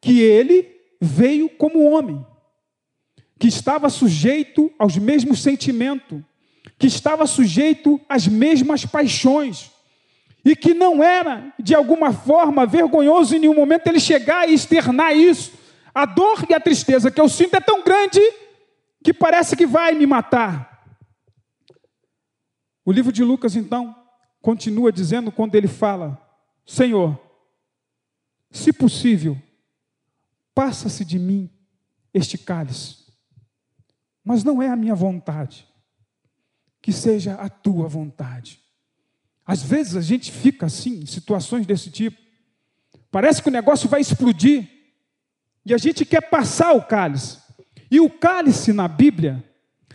que 0.00 0.20
ele 0.20 0.68
veio 1.00 1.48
como 1.48 1.90
homem, 1.90 2.24
que 3.42 3.48
estava 3.48 3.90
sujeito 3.90 4.72
aos 4.78 4.96
mesmos 4.96 5.42
sentimentos, 5.42 6.22
que 6.78 6.86
estava 6.86 7.26
sujeito 7.26 8.00
às 8.08 8.28
mesmas 8.28 8.86
paixões, 8.86 9.68
e 10.44 10.54
que 10.54 10.72
não 10.72 11.02
era, 11.02 11.52
de 11.58 11.74
alguma 11.74 12.12
forma, 12.12 12.64
vergonhoso 12.64 13.34
em 13.34 13.40
nenhum 13.40 13.56
momento 13.56 13.88
ele 13.88 13.98
chegar 13.98 14.48
e 14.48 14.54
externar 14.54 15.12
isso. 15.12 15.54
A 15.92 16.06
dor 16.06 16.46
e 16.48 16.54
a 16.54 16.60
tristeza 16.60 17.10
que 17.10 17.20
eu 17.20 17.28
sinto 17.28 17.56
é 17.56 17.60
tão 17.60 17.82
grande 17.82 18.20
que 19.02 19.12
parece 19.12 19.56
que 19.56 19.66
vai 19.66 19.92
me 19.92 20.06
matar. 20.06 20.86
O 22.84 22.92
livro 22.92 23.10
de 23.10 23.24
Lucas, 23.24 23.56
então, 23.56 23.92
continua 24.40 24.92
dizendo 24.92 25.32
quando 25.32 25.56
ele 25.56 25.66
fala: 25.66 26.16
Senhor, 26.64 27.20
se 28.52 28.72
possível, 28.72 29.36
Passa-se 30.54 31.04
de 31.04 31.18
mim 31.18 31.50
este 32.12 32.36
cálice, 32.36 33.01
mas 34.24 34.44
não 34.44 34.62
é 34.62 34.68
a 34.68 34.76
minha 34.76 34.94
vontade, 34.94 35.66
que 36.80 36.92
seja 36.92 37.34
a 37.34 37.48
tua 37.48 37.88
vontade. 37.88 38.60
Às 39.46 39.62
vezes 39.62 39.96
a 39.96 40.00
gente 40.00 40.30
fica 40.30 40.66
assim, 40.66 41.00
em 41.00 41.06
situações 41.06 41.66
desse 41.66 41.90
tipo, 41.90 42.16
parece 43.10 43.42
que 43.42 43.48
o 43.48 43.52
negócio 43.52 43.88
vai 43.88 44.00
explodir, 44.00 44.68
e 45.64 45.72
a 45.72 45.78
gente 45.78 46.04
quer 46.04 46.22
passar 46.22 46.72
o 46.72 46.82
cálice. 46.82 47.38
E 47.90 48.00
o 48.00 48.10
cálice 48.10 48.72
na 48.72 48.88
Bíblia 48.88 49.44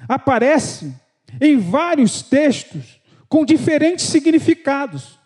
aparece 0.07 0.96
em 1.41 1.57
vários 1.57 2.22
textos 2.22 3.01
com 3.27 3.43
diferentes 3.43 4.05
significados. 4.05 5.19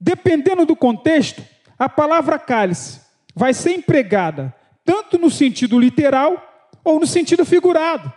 Dependendo 0.00 0.64
do 0.64 0.76
contexto, 0.76 1.42
a 1.78 1.88
palavra 1.88 2.38
cálice 2.38 3.00
vai 3.34 3.52
ser 3.52 3.72
empregada 3.72 4.54
tanto 4.84 5.18
no 5.18 5.30
sentido 5.30 5.78
literal 5.78 6.70
ou 6.82 6.98
no 6.98 7.06
sentido 7.06 7.44
figurado. 7.44 8.10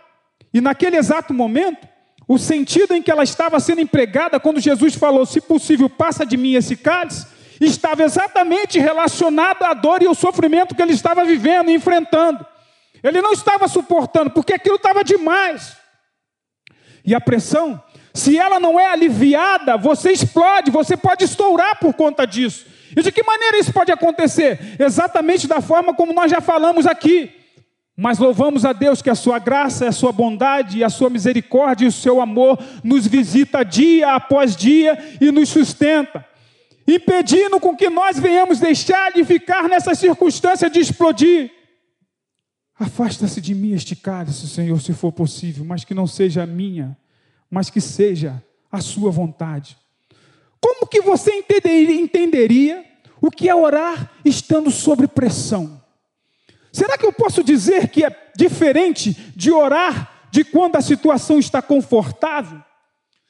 E 0.52 0.60
naquele 0.60 0.96
exato 0.96 1.32
momento, 1.32 1.88
o 2.28 2.38
sentido 2.38 2.94
em 2.94 3.02
que 3.02 3.10
ela 3.10 3.24
estava 3.24 3.58
sendo 3.58 3.80
empregada, 3.80 4.38
quando 4.38 4.60
Jesus 4.60 4.94
falou, 4.94 5.26
se 5.26 5.40
possível, 5.40 5.88
passa 5.88 6.24
de 6.24 6.36
mim 6.36 6.54
esse 6.54 6.76
cálice, 6.76 7.26
estava 7.60 8.02
exatamente 8.02 8.78
relacionado 8.78 9.62
à 9.62 9.74
dor 9.74 10.02
e 10.02 10.06
ao 10.06 10.14
sofrimento 10.14 10.74
que 10.74 10.82
ele 10.82 10.92
estava 10.92 11.24
vivendo 11.24 11.70
e 11.70 11.74
enfrentando. 11.74 12.44
Ele 13.02 13.20
não 13.20 13.32
estava 13.32 13.66
suportando, 13.66 14.30
porque 14.30 14.54
aquilo 14.54 14.76
estava 14.76 15.02
demais. 15.02 15.76
E 17.04 17.14
a 17.14 17.20
pressão, 17.20 17.82
se 18.14 18.38
ela 18.38 18.60
não 18.60 18.78
é 18.78 18.86
aliviada, 18.86 19.76
você 19.76 20.12
explode, 20.12 20.70
você 20.70 20.96
pode 20.96 21.24
estourar 21.24 21.78
por 21.78 21.94
conta 21.94 22.26
disso. 22.26 22.66
E 22.96 23.02
de 23.02 23.10
que 23.10 23.22
maneira 23.22 23.58
isso 23.58 23.72
pode 23.72 23.90
acontecer? 23.90 24.76
Exatamente 24.78 25.48
da 25.48 25.60
forma 25.60 25.94
como 25.94 26.12
nós 26.12 26.30
já 26.30 26.40
falamos 26.40 26.86
aqui. 26.86 27.41
Mas 27.96 28.18
louvamos 28.18 28.64
a 28.64 28.72
Deus 28.72 29.02
que 29.02 29.10
a 29.10 29.14
sua 29.14 29.38
graça, 29.38 29.86
a 29.86 29.92
sua 29.92 30.12
bondade, 30.12 30.82
a 30.82 30.88
sua 30.88 31.10
misericórdia 31.10 31.84
e 31.84 31.88
o 31.88 31.92
seu 31.92 32.20
amor 32.20 32.58
nos 32.82 33.06
visita 33.06 33.62
dia 33.62 34.14
após 34.14 34.56
dia 34.56 34.98
e 35.20 35.30
nos 35.30 35.50
sustenta, 35.50 36.24
impedindo 36.88 37.60
com 37.60 37.76
que 37.76 37.90
nós 37.90 38.18
venhamos 38.18 38.58
deixar 38.58 39.12
de 39.12 39.24
ficar 39.24 39.68
nessa 39.68 39.94
circunstância 39.94 40.70
de 40.70 40.80
explodir. 40.80 41.50
Afasta-se 42.78 43.40
de 43.40 43.54
mim 43.54 43.74
este 43.74 43.94
cálice, 43.94 44.48
Senhor, 44.48 44.80
se 44.80 44.94
for 44.94 45.12
possível, 45.12 45.64
mas 45.64 45.84
que 45.84 45.92
não 45.92 46.06
seja 46.06 46.42
a 46.42 46.46
minha, 46.46 46.96
mas 47.50 47.68
que 47.68 47.80
seja 47.80 48.42
a 48.70 48.80
sua 48.80 49.10
vontade. 49.10 49.76
Como 50.58 50.86
que 50.86 51.02
você 51.02 51.44
entenderia 51.90 52.84
o 53.20 53.30
que 53.30 53.48
é 53.50 53.54
orar 53.54 54.10
estando 54.24 54.70
sob 54.70 55.06
pressão? 55.06 55.81
Será 56.72 56.96
que 56.96 57.04
eu 57.04 57.12
posso 57.12 57.44
dizer 57.44 57.88
que 57.88 58.04
é 58.04 58.30
diferente 58.34 59.12
de 59.36 59.52
orar 59.52 60.26
de 60.30 60.42
quando 60.42 60.76
a 60.76 60.80
situação 60.80 61.38
está 61.38 61.60
confortável? 61.60 62.62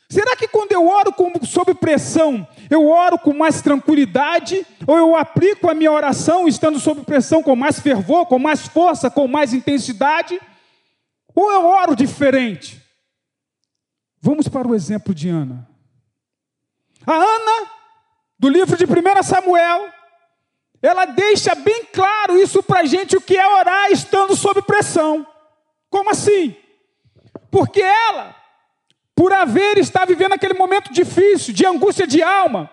Será 0.08 0.37
que 0.37 0.46
quando 0.46 0.72
eu 0.72 0.87
oro 0.87 1.12
com, 1.12 1.32
sob 1.44 1.75
pressão, 1.75 2.46
eu 2.70 2.87
oro 2.87 3.18
com 3.18 3.32
mais 3.32 3.62
tranquilidade? 3.62 4.64
Ou 4.87 4.96
eu 4.96 5.16
aplico 5.16 5.70
a 5.70 5.75
minha 5.75 5.90
oração 5.90 6.46
estando 6.46 6.78
sob 6.78 7.02
pressão 7.02 7.42
com 7.42 7.56
mais 7.56 7.80
fervor, 7.80 8.26
com 8.26 8.38
mais 8.38 8.68
força, 8.68 9.11
com 9.11 9.26
mais 9.26 9.54
intensidade? 9.54 10.38
Ou 11.34 11.50
eu 11.50 11.64
oro 11.64 11.96
diferente? 11.96 12.80
Vamos 14.20 14.46
para 14.49 14.68
o 14.68 14.75
exemplo 14.75 15.14
de 15.14 15.30
Ana. 15.30 15.68
A 17.06 17.14
Ana, 17.14 17.70
do 18.38 18.49
livro 18.49 18.76
de 18.76 18.84
1 18.84 19.22
Samuel, 19.25 19.90
ela 20.82 21.04
deixa 21.04 21.54
bem 21.54 21.84
claro 21.92 22.36
isso 22.36 22.60
para 22.62 22.80
a 22.80 22.84
gente, 22.84 23.16
o 23.16 23.20
que 23.20 23.36
é 23.36 23.46
orar 23.46 23.92
estando 23.92 24.34
sob 24.34 24.60
pressão. 24.62 25.24
Como 25.88 26.10
assim? 26.10 26.56
Porque 27.50 27.80
ela, 27.80 28.34
por 29.14 29.32
haver 29.32 29.78
estar 29.78 30.04
vivendo 30.06 30.32
aquele 30.32 30.54
momento 30.54 30.92
difícil, 30.92 31.54
de 31.54 31.64
angústia 31.64 32.06
de 32.06 32.20
alma, 32.20 32.68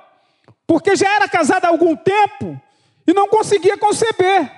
porque 0.65 0.95
já 0.95 1.13
era 1.15 1.27
casada 1.27 1.67
há 1.67 1.69
algum 1.69 1.95
tempo 1.95 2.59
e 3.05 3.13
não 3.13 3.27
conseguia 3.27 3.77
conceber. 3.77 4.51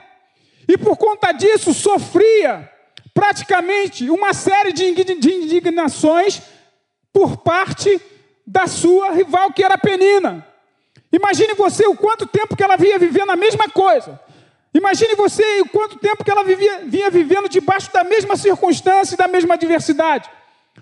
E 0.67 0.77
por 0.77 0.95
conta 0.95 1.31
disso 1.31 1.73
sofria 1.73 2.71
praticamente 3.13 4.09
uma 4.09 4.33
série 4.33 4.71
de 4.71 4.85
indignações 4.85 6.41
por 7.11 7.37
parte 7.37 7.99
da 8.47 8.67
sua 8.67 9.11
rival, 9.11 9.51
que 9.51 9.63
era 9.63 9.77
Penina. 9.77 10.47
Imagine 11.11 11.53
você 11.53 11.85
o 11.87 11.95
quanto 11.95 12.25
tempo 12.25 12.55
que 12.55 12.63
ela 12.63 12.77
vinha 12.77 12.97
vivendo 12.97 13.31
a 13.31 13.35
mesma 13.35 13.69
coisa. 13.69 14.19
Imagine 14.73 15.15
você 15.15 15.61
o 15.61 15.69
quanto 15.69 15.99
tempo 15.99 16.23
que 16.23 16.31
ela 16.31 16.43
vivia, 16.43 16.85
vinha 16.85 17.09
vivendo 17.09 17.49
debaixo 17.49 17.91
da 17.91 18.03
mesma 18.03 18.37
circunstância 18.37 19.15
e 19.15 19.17
da 19.17 19.27
mesma 19.27 19.55
adversidade. 19.55 20.29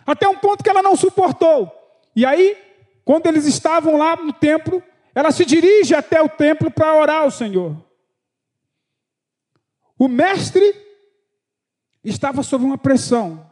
Até 0.06 0.28
um 0.28 0.38
ponto 0.38 0.64
que 0.64 0.70
ela 0.70 0.84
não 0.84 0.96
suportou. 0.96 1.72
E 2.16 2.26
aí, 2.26 2.56
quando 3.04 3.26
eles 3.26 3.46
estavam 3.46 3.98
lá 3.98 4.16
no 4.16 4.32
templo, 4.32 4.84
ela 5.16 5.32
se 5.32 5.44
dirige 5.44 5.96
até 5.96 6.22
o 6.22 6.30
templo 6.30 6.70
para 6.70 6.96
orar 6.96 7.24
ao 7.24 7.32
Senhor. 7.32 7.76
O 9.98 10.08
mestre 10.08 10.76
estava 12.04 12.44
sob 12.44 12.64
uma 12.64 12.78
pressão 12.78 13.52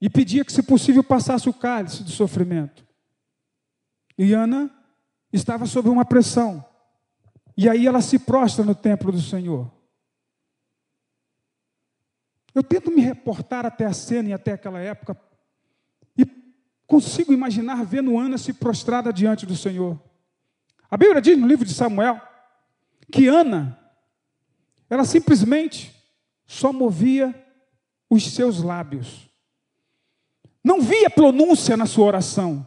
e 0.00 0.10
pedia 0.10 0.44
que, 0.44 0.52
se 0.52 0.62
possível, 0.64 1.04
passasse 1.04 1.48
o 1.48 1.54
cálice 1.54 2.02
do 2.02 2.10
sofrimento. 2.10 2.84
E 4.18 4.32
Ana 4.32 4.70
estava 5.32 5.66
sob 5.66 5.88
uma 5.88 6.04
pressão. 6.04 6.64
E 7.56 7.68
aí 7.68 7.86
ela 7.86 8.00
se 8.00 8.18
prostra 8.18 8.64
no 8.64 8.74
templo 8.74 9.12
do 9.12 9.20
Senhor. 9.20 9.70
Eu 12.54 12.62
tento 12.62 12.90
me 12.90 13.00
reportar 13.00 13.64
até 13.64 13.86
a 13.86 13.92
cena 13.92 14.30
e 14.30 14.32
até 14.32 14.52
aquela 14.52 14.78
época 14.78 15.18
e 16.16 16.26
consigo 16.86 17.32
imaginar 17.32 17.84
vendo 17.84 18.18
Ana 18.18 18.36
se 18.36 18.52
prostrada 18.52 19.12
diante 19.12 19.46
do 19.46 19.56
Senhor. 19.56 19.98
A 20.90 20.96
Bíblia 20.96 21.22
diz 21.22 21.38
no 21.38 21.46
livro 21.46 21.64
de 21.64 21.72
Samuel 21.72 22.20
que 23.10 23.26
Ana, 23.26 23.78
ela 24.88 25.04
simplesmente 25.04 25.94
só 26.46 26.72
movia 26.72 27.34
os 28.10 28.34
seus 28.34 28.62
lábios. 28.62 29.30
Não 30.62 30.80
via 30.80 31.08
pronúncia 31.08 31.76
na 31.76 31.86
sua 31.86 32.06
oração. 32.06 32.66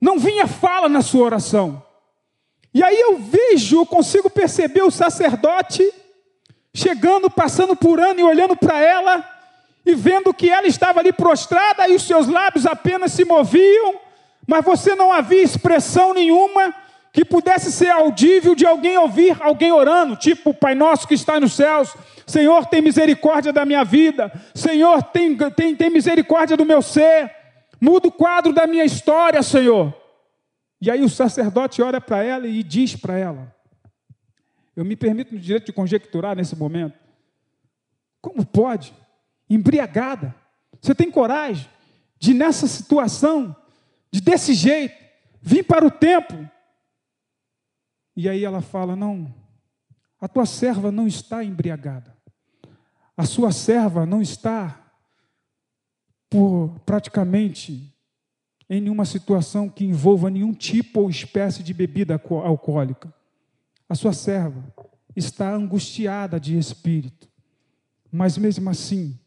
Não 0.00 0.18
vinha 0.18 0.46
fala 0.46 0.88
na 0.88 1.02
sua 1.02 1.24
oração. 1.24 1.82
E 2.72 2.82
aí 2.82 3.00
eu 3.00 3.18
vejo, 3.18 3.78
eu 3.78 3.86
consigo 3.86 4.28
perceber 4.28 4.82
o 4.82 4.90
sacerdote 4.90 5.82
chegando, 6.74 7.30
passando 7.30 7.74
por 7.74 7.98
ano 7.98 8.20
e 8.20 8.22
olhando 8.22 8.54
para 8.54 8.78
ela 8.78 9.24
e 9.84 9.94
vendo 9.94 10.34
que 10.34 10.50
ela 10.50 10.66
estava 10.66 11.00
ali 11.00 11.12
prostrada 11.12 11.88
e 11.88 11.94
os 11.94 12.02
seus 12.02 12.26
lábios 12.28 12.66
apenas 12.66 13.12
se 13.12 13.24
moviam, 13.24 13.94
mas 14.46 14.64
você 14.64 14.94
não 14.94 15.12
havia 15.12 15.42
expressão 15.42 16.12
nenhuma 16.12 16.74
que 17.12 17.24
pudesse 17.24 17.72
ser 17.72 17.88
audível 17.88 18.54
de 18.54 18.66
alguém 18.66 18.98
ouvir 18.98 19.36
alguém 19.40 19.72
orando, 19.72 20.16
tipo 20.16 20.52
Pai 20.52 20.74
Nosso 20.74 21.08
que 21.08 21.14
está 21.14 21.40
nos 21.40 21.54
céus, 21.54 21.96
Senhor, 22.26 22.66
tem 22.66 22.82
misericórdia 22.82 23.52
da 23.52 23.64
minha 23.64 23.84
vida, 23.84 24.30
Senhor, 24.54 25.02
tem, 25.04 25.36
tem, 25.36 25.74
tem 25.74 25.88
misericórdia 25.88 26.56
do 26.56 26.64
meu 26.64 26.82
ser. 26.82 27.35
Muda 27.80 28.08
o 28.08 28.12
quadro 28.12 28.52
da 28.52 28.66
minha 28.66 28.84
história, 28.84 29.42
Senhor. 29.42 29.94
E 30.80 30.90
aí 30.90 31.02
o 31.02 31.08
sacerdote 31.08 31.82
olha 31.82 32.00
para 32.00 32.22
ela 32.22 32.46
e 32.46 32.62
diz 32.62 32.96
para 32.96 33.18
ela: 33.18 33.54
Eu 34.74 34.84
me 34.84 34.96
permito 34.96 35.34
no 35.34 35.40
direito 35.40 35.66
de 35.66 35.72
conjecturar 35.72 36.36
nesse 36.36 36.56
momento. 36.56 36.98
Como 38.20 38.44
pode? 38.44 38.94
Embriagada. 39.48 40.34
Você 40.80 40.94
tem 40.94 41.10
coragem 41.10 41.68
de, 42.18 42.34
nessa 42.34 42.66
situação, 42.66 43.54
de 44.10 44.20
desse 44.20 44.54
jeito, 44.54 44.94
vir 45.40 45.64
para 45.64 45.86
o 45.86 45.90
templo? 45.90 46.48
E 48.16 48.28
aí 48.28 48.44
ela 48.44 48.60
fala: 48.60 48.96
Não, 48.96 49.32
a 50.20 50.28
tua 50.28 50.46
serva 50.46 50.90
não 50.90 51.06
está 51.06 51.44
embriagada. 51.44 52.16
A 53.16 53.24
sua 53.24 53.50
serva 53.50 54.04
não 54.04 54.20
está 54.20 54.85
por 56.28 56.80
praticamente 56.84 57.92
em 58.68 58.80
nenhuma 58.80 59.04
situação 59.04 59.68
que 59.68 59.84
envolva 59.84 60.28
nenhum 60.28 60.52
tipo 60.52 61.00
ou 61.00 61.10
espécie 61.10 61.62
de 61.62 61.72
bebida 61.72 62.20
alcoólica. 62.44 63.12
A 63.88 63.94
sua 63.94 64.12
serva 64.12 64.64
está 65.14 65.54
angustiada 65.54 66.40
de 66.40 66.58
espírito, 66.58 67.28
mas 68.10 68.36
mesmo 68.36 68.68
assim, 68.68 69.18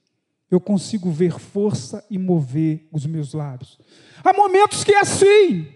eu 0.51 0.59
consigo 0.59 1.09
ver 1.09 1.39
força 1.39 2.05
e 2.09 2.17
mover 2.17 2.87
os 2.91 3.05
meus 3.05 3.33
lábios. 3.33 3.79
Há 4.23 4.33
momentos 4.33 4.83
que 4.83 4.93
é 4.93 4.99
assim, 4.99 5.67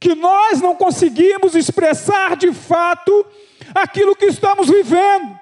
que 0.00 0.14
nós 0.14 0.60
não 0.60 0.76
conseguimos 0.76 1.54
expressar 1.54 2.36
de 2.36 2.52
fato 2.52 3.26
aquilo 3.74 4.14
que 4.14 4.26
estamos 4.26 4.68
vivendo. 4.68 5.38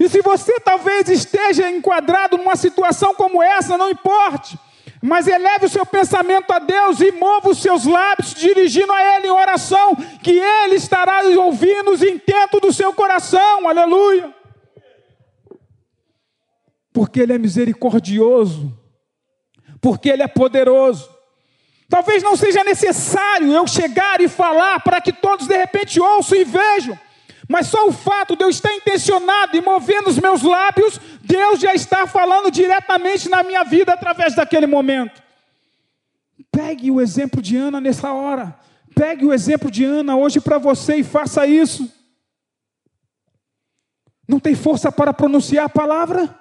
E 0.00 0.08
se 0.08 0.22
você 0.22 0.58
talvez 0.58 1.10
esteja 1.10 1.70
enquadrado 1.70 2.38
numa 2.38 2.56
situação 2.56 3.14
como 3.14 3.42
essa, 3.42 3.76
não 3.76 3.90
importe, 3.90 4.58
mas 5.02 5.26
eleve 5.26 5.66
o 5.66 5.68
seu 5.68 5.84
pensamento 5.84 6.50
a 6.50 6.58
Deus 6.58 7.00
e 7.00 7.12
mova 7.12 7.50
os 7.50 7.60
seus 7.60 7.84
lábios, 7.84 8.32
dirigindo 8.32 8.90
a 8.90 9.16
Ele 9.16 9.26
em 9.26 9.30
oração, 9.30 9.94
que 10.22 10.30
Ele 10.30 10.76
estará 10.76 11.20
ouvindo 11.38 11.90
os 11.90 12.02
intentos 12.02 12.62
do 12.62 12.72
seu 12.72 12.94
coração, 12.94 13.68
aleluia. 13.68 14.34
Porque 16.94 17.20
Ele 17.20 17.34
é 17.34 17.38
misericordioso, 17.38 18.72
porque 19.82 20.08
Ele 20.08 20.22
é 20.22 20.28
poderoso. 20.28 21.14
Talvez 21.90 22.22
não 22.22 22.36
seja 22.36 22.64
necessário 22.64 23.52
eu 23.52 23.66
chegar 23.66 24.18
e 24.22 24.28
falar 24.28 24.80
para 24.80 24.98
que 24.98 25.12
todos 25.12 25.46
de 25.46 25.56
repente 25.58 26.00
ouçam 26.00 26.38
e 26.38 26.44
vejam. 26.44 26.98
Mas 27.50 27.66
só 27.66 27.88
o 27.88 27.92
fato 27.92 28.36
de 28.36 28.44
eu 28.44 28.48
estar 28.48 28.72
intencionado 28.72 29.56
e 29.56 29.60
movendo 29.60 30.06
os 30.06 30.20
meus 30.20 30.40
lábios, 30.40 31.00
Deus 31.20 31.58
já 31.58 31.74
está 31.74 32.06
falando 32.06 32.48
diretamente 32.48 33.28
na 33.28 33.42
minha 33.42 33.64
vida 33.64 33.92
através 33.92 34.36
daquele 34.36 34.68
momento. 34.68 35.20
Pegue 36.48 36.92
o 36.92 37.00
exemplo 37.00 37.42
de 37.42 37.56
Ana 37.56 37.80
nessa 37.80 38.12
hora. 38.12 38.56
Pegue 38.94 39.26
o 39.26 39.32
exemplo 39.32 39.68
de 39.68 39.84
Ana 39.84 40.14
hoje 40.16 40.40
para 40.40 40.58
você 40.58 40.98
e 40.98 41.02
faça 41.02 41.44
isso. 41.44 41.92
Não 44.28 44.38
tem 44.38 44.54
força 44.54 44.92
para 44.92 45.12
pronunciar 45.12 45.64
a 45.64 45.68
palavra? 45.68 46.32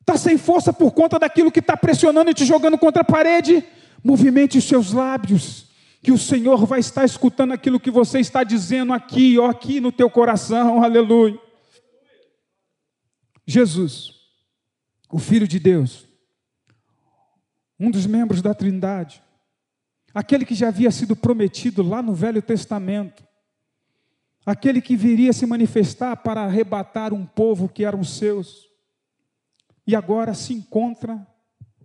Está 0.00 0.16
sem 0.16 0.38
força 0.38 0.72
por 0.72 0.92
conta 0.92 1.18
daquilo 1.18 1.52
que 1.52 1.60
está 1.60 1.76
pressionando 1.76 2.30
e 2.30 2.34
te 2.34 2.46
jogando 2.46 2.78
contra 2.78 3.02
a 3.02 3.04
parede? 3.04 3.62
Movimente 4.02 4.56
os 4.56 4.64
seus 4.64 4.94
lábios, 4.94 5.66
que 6.02 6.10
o 6.10 6.18
Senhor 6.18 6.64
vai 6.66 6.80
estar 6.80 7.04
escutando 7.04 7.52
aquilo 7.52 7.78
que 7.78 7.90
você 7.90 8.20
está 8.20 8.42
dizendo 8.42 8.92
aqui, 8.92 9.38
ó, 9.38 9.50
aqui 9.50 9.80
no 9.80 9.92
teu 9.92 10.08
coração, 10.08 10.82
aleluia. 10.82 11.38
Jesus, 13.46 14.14
o 15.10 15.18
Filho 15.18 15.46
de 15.46 15.58
Deus, 15.58 16.06
um 17.78 17.90
dos 17.90 18.06
membros 18.06 18.40
da 18.40 18.54
Trindade, 18.54 19.22
aquele 20.14 20.44
que 20.44 20.54
já 20.54 20.68
havia 20.68 20.90
sido 20.90 21.14
prometido 21.14 21.82
lá 21.82 22.00
no 22.00 22.14
Velho 22.14 22.40
Testamento, 22.40 23.22
aquele 24.46 24.80
que 24.80 24.96
viria 24.96 25.32
se 25.32 25.44
manifestar 25.44 26.16
para 26.16 26.44
arrebatar 26.44 27.12
um 27.12 27.26
povo 27.26 27.68
que 27.68 27.84
eram 27.84 28.02
seus, 28.02 28.68
e 29.86 29.94
agora 29.94 30.32
se 30.32 30.54
encontra 30.54 31.26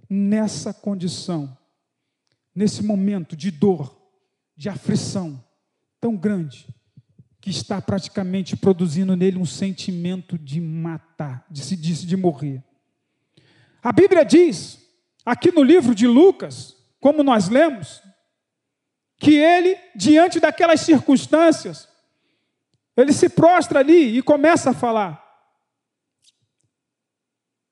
nessa 0.09 0.73
condição, 0.73 1.57
nesse 2.53 2.83
momento 2.83 3.35
de 3.35 3.51
dor, 3.51 4.04
de 4.55 4.69
aflição 4.69 5.43
tão 5.99 6.15
grande, 6.15 6.67
que 7.41 7.49
está 7.49 7.81
praticamente 7.81 8.55
produzindo 8.55 9.15
nele 9.15 9.37
um 9.37 9.45
sentimento 9.45 10.37
de 10.37 10.59
matar, 10.59 11.45
de 11.49 11.61
se 11.61 11.75
de, 11.75 12.05
de 12.05 12.17
morrer. 12.17 12.63
A 13.83 13.91
Bíblia 13.91 14.25
diz, 14.25 14.79
aqui 15.25 15.51
no 15.51 15.61
livro 15.61 15.93
de 15.93 16.07
Lucas, 16.07 16.75
como 16.99 17.21
nós 17.21 17.49
lemos, 17.49 18.01
que 19.17 19.35
ele, 19.35 19.77
diante 19.95 20.39
daquelas 20.39 20.81
circunstâncias, 20.81 21.87
ele 22.97 23.13
se 23.13 23.29
prostra 23.29 23.79
ali 23.79 24.17
e 24.17 24.21
começa 24.21 24.71
a 24.71 24.73
falar. 24.73 25.23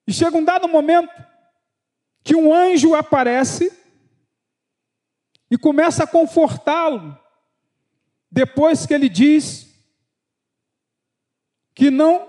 E 0.05 0.13
chega 0.13 0.37
um 0.37 0.43
dado 0.43 0.67
momento 0.67 1.11
que 2.23 2.35
um 2.35 2.53
anjo 2.53 2.93
aparece 2.93 3.71
e 5.53 5.57
começa 5.57 6.03
a 6.03 6.07
confortá-lo, 6.07 7.15
depois 8.31 8.87
que 8.87 8.93
ele 8.95 9.07
diz 9.07 9.67
que 11.75 11.91
não 11.91 12.27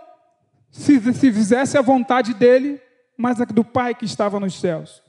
se, 0.70 1.00
se 1.00 1.32
fizesse 1.32 1.78
a 1.78 1.80
vontade 1.80 2.34
dele, 2.34 2.78
mas 3.16 3.40
a 3.40 3.46
do 3.46 3.64
Pai 3.64 3.94
que 3.94 4.04
estava 4.04 4.38
nos 4.38 4.60
céus. 4.60 5.02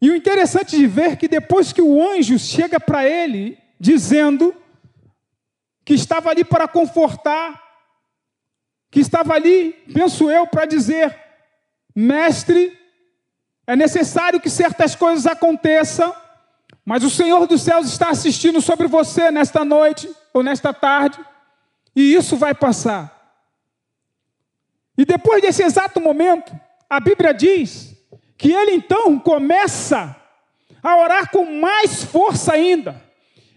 E 0.00 0.08
o 0.08 0.16
interessante 0.16 0.74
de 0.74 0.86
ver 0.86 1.18
que 1.18 1.28
depois 1.28 1.70
que 1.70 1.82
o 1.82 2.00
anjo 2.02 2.38
chega 2.38 2.80
para 2.80 3.06
ele, 3.06 3.58
dizendo 3.78 4.56
que 5.84 5.92
estava 5.92 6.30
ali 6.30 6.44
para 6.44 6.66
confortar, 6.66 7.62
que 8.90 9.00
estava 9.00 9.34
ali, 9.34 9.74
penso 9.92 10.30
eu, 10.30 10.46
para 10.46 10.64
dizer: 10.64 11.14
Mestre, 11.94 12.74
é 13.66 13.76
necessário 13.76 14.40
que 14.40 14.48
certas 14.48 14.96
coisas 14.96 15.26
aconteçam, 15.26 16.22
mas 16.84 17.04
o 17.04 17.10
Senhor 17.10 17.46
dos 17.46 17.62
céus 17.62 17.86
está 17.86 18.10
assistindo 18.10 18.60
sobre 18.60 18.88
você 18.88 19.30
nesta 19.30 19.64
noite 19.64 20.10
ou 20.32 20.42
nesta 20.42 20.72
tarde, 20.72 21.18
e 21.94 22.14
isso 22.14 22.36
vai 22.36 22.54
passar. 22.54 23.20
E 24.96 25.04
depois 25.04 25.40
desse 25.40 25.62
exato 25.62 26.00
momento, 26.00 26.52
a 26.88 27.00
Bíblia 27.00 27.32
diz 27.32 27.96
que 28.36 28.52
ele 28.52 28.72
então 28.72 29.18
começa 29.18 30.16
a 30.82 30.96
orar 30.96 31.30
com 31.30 31.60
mais 31.60 32.02
força 32.02 32.54
ainda. 32.54 33.00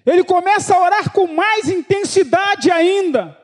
Ele 0.06 0.24
começa 0.24 0.76
a 0.76 0.80
orar 0.80 1.12
com 1.12 1.26
mais 1.28 1.68
intensidade 1.68 2.70
ainda, 2.70 3.36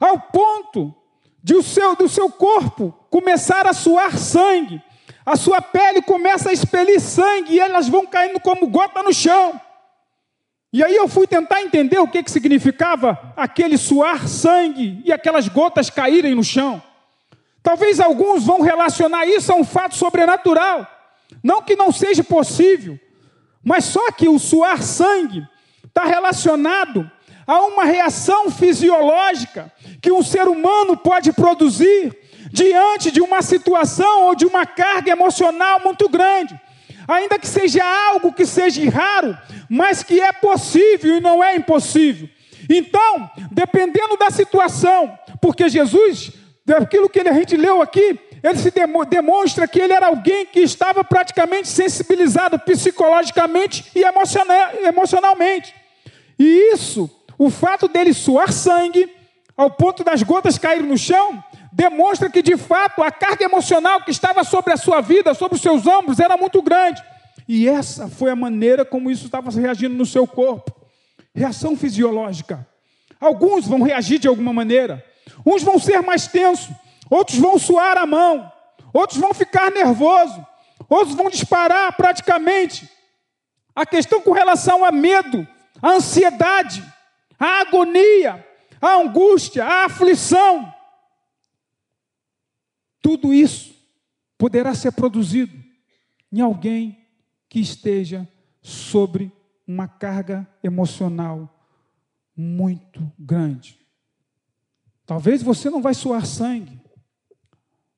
ao 0.00 0.18
ponto 0.20 0.94
de 1.42 1.54
o 1.54 1.62
seu, 1.62 1.94
do 1.94 2.08
seu 2.08 2.28
corpo 2.28 2.92
começar 3.08 3.66
a 3.66 3.72
suar 3.72 4.18
sangue, 4.18 4.82
a 5.26 5.34
sua 5.34 5.60
pele 5.60 6.00
começa 6.00 6.50
a 6.50 6.52
expelir 6.52 7.00
sangue 7.00 7.54
e 7.54 7.60
elas 7.60 7.88
vão 7.88 8.06
caindo 8.06 8.38
como 8.38 8.68
gota 8.68 9.02
no 9.02 9.12
chão. 9.12 9.60
E 10.72 10.84
aí 10.84 10.94
eu 10.94 11.08
fui 11.08 11.26
tentar 11.26 11.62
entender 11.62 11.98
o 11.98 12.06
que, 12.06 12.22
que 12.22 12.30
significava 12.30 13.34
aquele 13.36 13.76
suar 13.76 14.28
sangue 14.28 15.02
e 15.04 15.12
aquelas 15.12 15.48
gotas 15.48 15.90
caírem 15.90 16.32
no 16.36 16.44
chão. 16.44 16.80
Talvez 17.60 17.98
alguns 17.98 18.44
vão 18.44 18.60
relacionar 18.60 19.26
isso 19.26 19.52
a 19.52 19.56
um 19.56 19.64
fato 19.64 19.96
sobrenatural. 19.96 20.86
Não 21.42 21.60
que 21.60 21.74
não 21.74 21.90
seja 21.90 22.22
possível, 22.22 22.96
mas 23.64 23.84
só 23.84 24.12
que 24.12 24.28
o 24.28 24.38
suar 24.38 24.80
sangue 24.80 25.44
está 25.84 26.04
relacionado 26.04 27.10
a 27.46 27.60
uma 27.66 27.84
reação 27.84 28.50
fisiológica 28.50 29.72
que 30.02 30.10
um 30.10 30.22
ser 30.22 30.48
humano 30.48 30.96
pode 30.96 31.32
produzir 31.32 32.16
diante 32.50 33.10
de 33.10 33.20
uma 33.20 33.42
situação 33.42 34.24
ou 34.24 34.34
de 34.34 34.46
uma 34.46 34.66
carga 34.66 35.12
emocional 35.12 35.80
muito 35.84 36.08
grande. 36.08 36.58
Ainda 37.06 37.38
que 37.38 37.46
seja 37.46 37.84
algo 38.10 38.32
que 38.32 38.44
seja 38.44 38.88
raro, 38.90 39.36
mas 39.68 40.02
que 40.02 40.20
é 40.20 40.32
possível 40.32 41.16
e 41.16 41.20
não 41.20 41.42
é 41.42 41.54
impossível. 41.54 42.28
Então, 42.68 43.30
dependendo 43.52 44.16
da 44.16 44.30
situação, 44.30 45.16
porque 45.40 45.68
Jesus 45.68 46.32
daquilo 46.66 47.08
que 47.08 47.20
a 47.20 47.32
gente 47.32 47.56
leu 47.56 47.80
aqui, 47.80 48.18
ele 48.42 48.58
se 48.58 48.72
demonstra 49.08 49.68
que 49.68 49.80
ele 49.80 49.92
era 49.92 50.08
alguém 50.08 50.46
que 50.46 50.58
estava 50.60 51.04
praticamente 51.04 51.68
sensibilizado 51.68 52.58
psicologicamente 52.58 53.84
e 53.94 54.02
emocionalmente. 54.84 55.72
E 56.36 56.72
isso, 56.72 57.08
o 57.38 57.50
fato 57.50 57.88
dele 57.88 58.14
suar 58.14 58.52
sangue, 58.52 59.10
ao 59.56 59.70
ponto 59.70 60.02
das 60.02 60.22
gotas 60.22 60.58
caírem 60.58 60.86
no 60.86 60.98
chão, 60.98 61.42
demonstra 61.72 62.30
que 62.30 62.42
de 62.42 62.56
fato 62.56 63.02
a 63.02 63.10
carga 63.10 63.44
emocional 63.44 64.02
que 64.02 64.10
estava 64.10 64.44
sobre 64.44 64.72
a 64.72 64.76
sua 64.76 65.00
vida, 65.00 65.34
sobre 65.34 65.56
os 65.56 65.62
seus 65.62 65.86
ombros, 65.86 66.18
era 66.18 66.36
muito 66.36 66.62
grande. 66.62 67.02
E 67.48 67.68
essa 67.68 68.08
foi 68.08 68.30
a 68.30 68.36
maneira 68.36 68.84
como 68.84 69.10
isso 69.10 69.26
estava 69.26 69.50
reagindo 69.50 69.94
no 69.94 70.06
seu 70.06 70.26
corpo. 70.26 70.74
Reação 71.34 71.76
fisiológica. 71.76 72.66
Alguns 73.20 73.66
vão 73.66 73.82
reagir 73.82 74.18
de 74.18 74.28
alguma 74.28 74.52
maneira. 74.52 75.04
Uns 75.44 75.62
vão 75.62 75.78
ser 75.78 76.00
mais 76.02 76.26
tensos, 76.26 76.74
outros 77.10 77.38
vão 77.38 77.58
suar 77.58 77.98
a 77.98 78.06
mão, 78.06 78.50
outros 78.92 79.18
vão 79.18 79.32
ficar 79.32 79.70
nervosos, 79.70 80.42
outros 80.88 81.14
vão 81.14 81.30
disparar 81.30 81.92
praticamente. 81.96 82.88
A 83.74 83.84
questão 83.84 84.20
com 84.20 84.32
relação 84.32 84.84
a 84.84 84.90
medo, 84.90 85.46
a 85.82 85.90
ansiedade, 85.90 86.82
a 87.38 87.60
agonia, 87.60 88.46
a 88.80 88.96
angústia, 88.96 89.64
a 89.64 89.84
aflição, 89.86 90.72
tudo 93.00 93.32
isso 93.32 93.74
poderá 94.36 94.74
ser 94.74 94.92
produzido 94.92 95.56
em 96.32 96.40
alguém 96.40 97.06
que 97.48 97.60
esteja 97.60 98.28
sobre 98.60 99.30
uma 99.66 99.86
carga 99.86 100.46
emocional 100.62 101.48
muito 102.36 103.10
grande. 103.18 103.78
Talvez 105.06 105.42
você 105.42 105.70
não 105.70 105.80
vai 105.80 105.94
suar 105.94 106.26
sangue, 106.26 106.80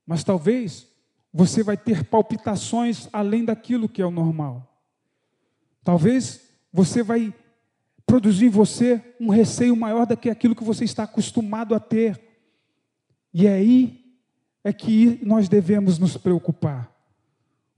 mas 0.06 0.22
talvez 0.22 0.86
você 1.32 1.62
vai 1.62 1.76
ter 1.76 2.04
palpitações 2.04 3.08
além 3.12 3.44
daquilo 3.44 3.88
que 3.88 4.02
é 4.02 4.06
o 4.06 4.10
normal. 4.10 4.78
Talvez 5.82 6.50
você 6.72 7.02
vai 7.02 7.34
produzir 8.08 8.46
em 8.46 8.50
você 8.50 9.00
um 9.20 9.28
receio 9.28 9.76
maior 9.76 10.04
do 10.04 10.16
que 10.16 10.28
aquilo 10.28 10.56
que 10.56 10.64
você 10.64 10.82
está 10.82 11.04
acostumado 11.04 11.74
a 11.74 11.78
ter. 11.78 12.20
E 13.32 13.46
aí 13.46 14.04
é 14.64 14.72
que 14.72 15.20
nós 15.22 15.48
devemos 15.48 15.96
nos 15.98 16.16
preocupar. 16.16 16.92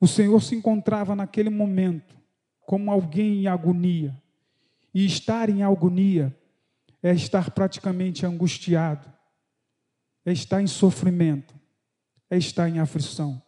O 0.01 0.07
Senhor 0.07 0.40
se 0.40 0.55
encontrava 0.55 1.14
naquele 1.14 1.51
momento 1.51 2.16
como 2.64 2.90
alguém 2.90 3.43
em 3.43 3.47
agonia. 3.47 4.16
E 4.95 5.05
estar 5.05 5.51
em 5.51 5.62
agonia 5.62 6.35
é 7.03 7.12
estar 7.12 7.51
praticamente 7.51 8.25
angustiado 8.25 9.11
é 10.25 10.33
estar 10.33 10.61
em 10.61 10.66
sofrimento, 10.66 11.55
é 12.29 12.37
estar 12.37 12.69
em 12.69 12.79
aflição. 12.79 13.40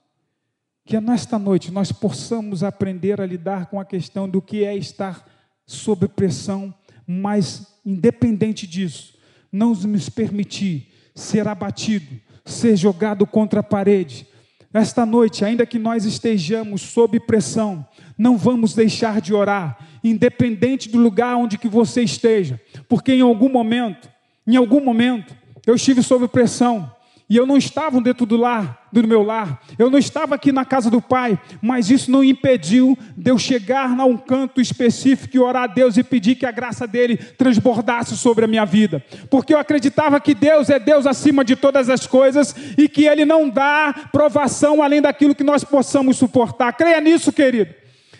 Que 0.85 1.01
nesta 1.01 1.39
noite 1.39 1.71
nós 1.71 1.93
possamos 1.93 2.63
aprender 2.63 3.21
a 3.21 3.27
lidar 3.27 3.67
com 3.67 3.79
a 3.79 3.85
questão 3.85 4.29
do 4.29 4.43
que 4.43 4.65
é 4.65 4.77
estar 4.77 5.29
sob 5.73 6.09
pressão, 6.09 6.75
mas 7.07 7.67
independente 7.85 8.67
disso, 8.67 9.15
não 9.51 9.75
nos 9.75 10.09
permitir 10.09 10.89
ser 11.15 11.47
abatido, 11.49 12.21
ser 12.45 12.77
jogado 12.77 13.27
contra 13.27 13.61
a 13.61 13.63
parede. 13.63 14.27
Esta 14.73 15.05
noite, 15.05 15.45
ainda 15.45 15.67
que 15.67 15.79
nós 15.79 16.05
estejamos 16.05 16.81
sob 16.81 17.21
pressão, 17.21 17.87
não 18.17 18.39
vamos 18.39 18.75
deixar 18.75 19.21
de 19.21 19.35
orar, 19.35 19.77
independente 20.03 20.89
do 20.89 20.99
lugar 20.99 21.37
onde 21.37 21.59
que 21.59 21.69
você 21.69 22.03
esteja, 22.03 22.61
porque 22.89 23.13
em 23.13 23.21
algum 23.21 23.51
momento, 23.51 24.09
em 24.47 24.57
algum 24.57 24.83
momento, 24.83 25.37
eu 25.67 25.75
estive 25.75 26.03
sob 26.03 26.27
pressão 26.29 26.91
e 27.33 27.37
eu 27.39 27.47
não 27.47 27.57
estava 27.57 27.99
dentro 27.99 28.27
do 28.27 28.37
lar, 28.37 28.87
do 28.93 29.09
meu 29.09 29.23
lar, 29.23 29.63
eu 29.79 29.91
não 29.91 29.99
estava 29.99 30.35
aqui 30.35 30.53
na 30.53 30.67
casa 30.67 30.91
do 30.91 31.01
Pai, 31.01 31.41
mas 31.63 31.89
isso 31.89 32.11
não 32.11 32.23
impediu 32.23 32.95
de 33.17 33.31
eu 33.31 33.39
chegar 33.39 33.99
a 33.99 34.05
um 34.05 34.19
canto 34.19 34.61
específico 34.61 35.35
e 35.35 35.41
orar 35.41 35.63
a 35.63 35.67
Deus 35.67 35.97
e 35.97 36.05
pedir 36.05 36.35
que 36.35 36.45
a 36.45 36.51
graça 36.51 36.87
dele 36.87 37.17
transbordasse 37.17 38.19
sobre 38.19 38.45
a 38.45 38.49
minha 38.49 38.67
vida, 38.67 39.03
porque 39.31 39.55
eu 39.55 39.59
acreditava 39.59 40.21
que 40.21 40.35
Deus 40.35 40.69
é 40.69 40.79
Deus 40.79 41.07
acima 41.07 41.43
de 41.43 41.57
todas 41.57 41.89
as 41.89 42.07
coisas 42.07 42.55
e 42.77 42.87
que 42.87 43.07
ele 43.07 43.25
não 43.25 43.49
dá 43.49 43.95
provação 44.13 44.83
além 44.83 45.01
daquilo 45.01 45.35
que 45.35 45.43
nós 45.43 45.65
possamos 45.65 46.19
suportar. 46.19 46.75
Creia 46.75 47.01
nisso, 47.01 47.33
querido. 47.33 47.75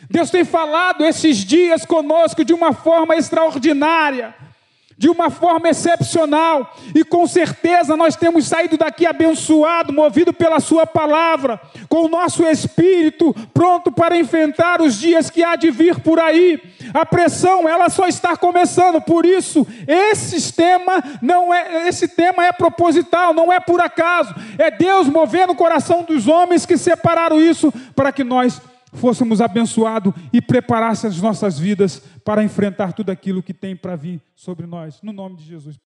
Deus 0.09 0.31
tem 0.31 0.43
falado 0.43 1.05
esses 1.05 1.37
dias 1.37 1.85
conosco 1.85 2.47
de 2.47 2.55
uma 2.55 2.73
forma 2.73 3.15
extraordinária 3.15 4.35
de 4.97 5.09
uma 5.09 5.31
forma 5.31 5.69
excepcional, 5.69 6.75
e 6.95 7.05
com 7.05 7.27
certeza 7.27 7.97
nós 7.97 8.17
temos 8.17 8.47
saído 8.47 8.77
daqui 8.77 9.07
abençoado, 9.07 9.93
movido 9.93 10.33
pela 10.33 10.61
Sua 10.61 10.87
palavra, 10.87 11.61
com 11.89 12.05
o 12.05 12.09
nosso 12.09 12.45
espírito 12.45 13.35
pronto 13.53 13.91
para 13.91 14.17
enfrentar 14.17 14.81
os 14.81 14.99
dias 14.99 15.31
que 15.31 15.43
há 15.43 15.57
de 15.57 15.71
vir 15.71 16.01
por 16.01 16.19
aí. 16.21 16.61
A 16.95 17.05
pressão, 17.07 17.69
ela 17.69 17.89
só 17.89 18.07
está 18.07 18.37
começando, 18.37 19.01
por 19.01 19.25
isso, 19.25 19.67
esse 19.87 20.53
tema 20.53 21.03
não 21.21 21.53
é, 21.53 21.89
esse 21.89 22.09
tema 22.09 22.47
é 22.47 22.53
proposital, 22.53 23.33
não 23.35 23.53
é 23.53 23.61
por 23.61 23.81
acaso, 23.81 24.35
é 24.59 24.71
Deus 24.71 25.09
movendo 25.09 25.53
o 25.53 25.57
coração 25.57 26.03
dos 26.03 26.29
homens 26.29 26.67
que 26.67 26.77
separaram 26.77 27.41
isso 27.41 27.73
para 27.95 28.13
que 28.13 28.25
nós 28.25 28.61
fôssemos 28.93 29.41
abençoados 29.41 30.13
e 30.33 30.41
preparasse 30.41 31.07
as 31.07 31.21
nossas 31.21 31.59
vidas 31.59 31.99
para 32.25 32.45
enfrentar 32.45 32.93
tudo 32.93 33.11
aquilo 33.11 33.43
que 33.43 33.55
tem 33.55 33.75
para 33.75 33.97
vir 33.97 34.21
sobre 34.37 34.67
nós. 34.67 35.01
No 35.03 35.13
nome 35.13 35.37
de 35.37 35.45
Jesus. 35.45 35.77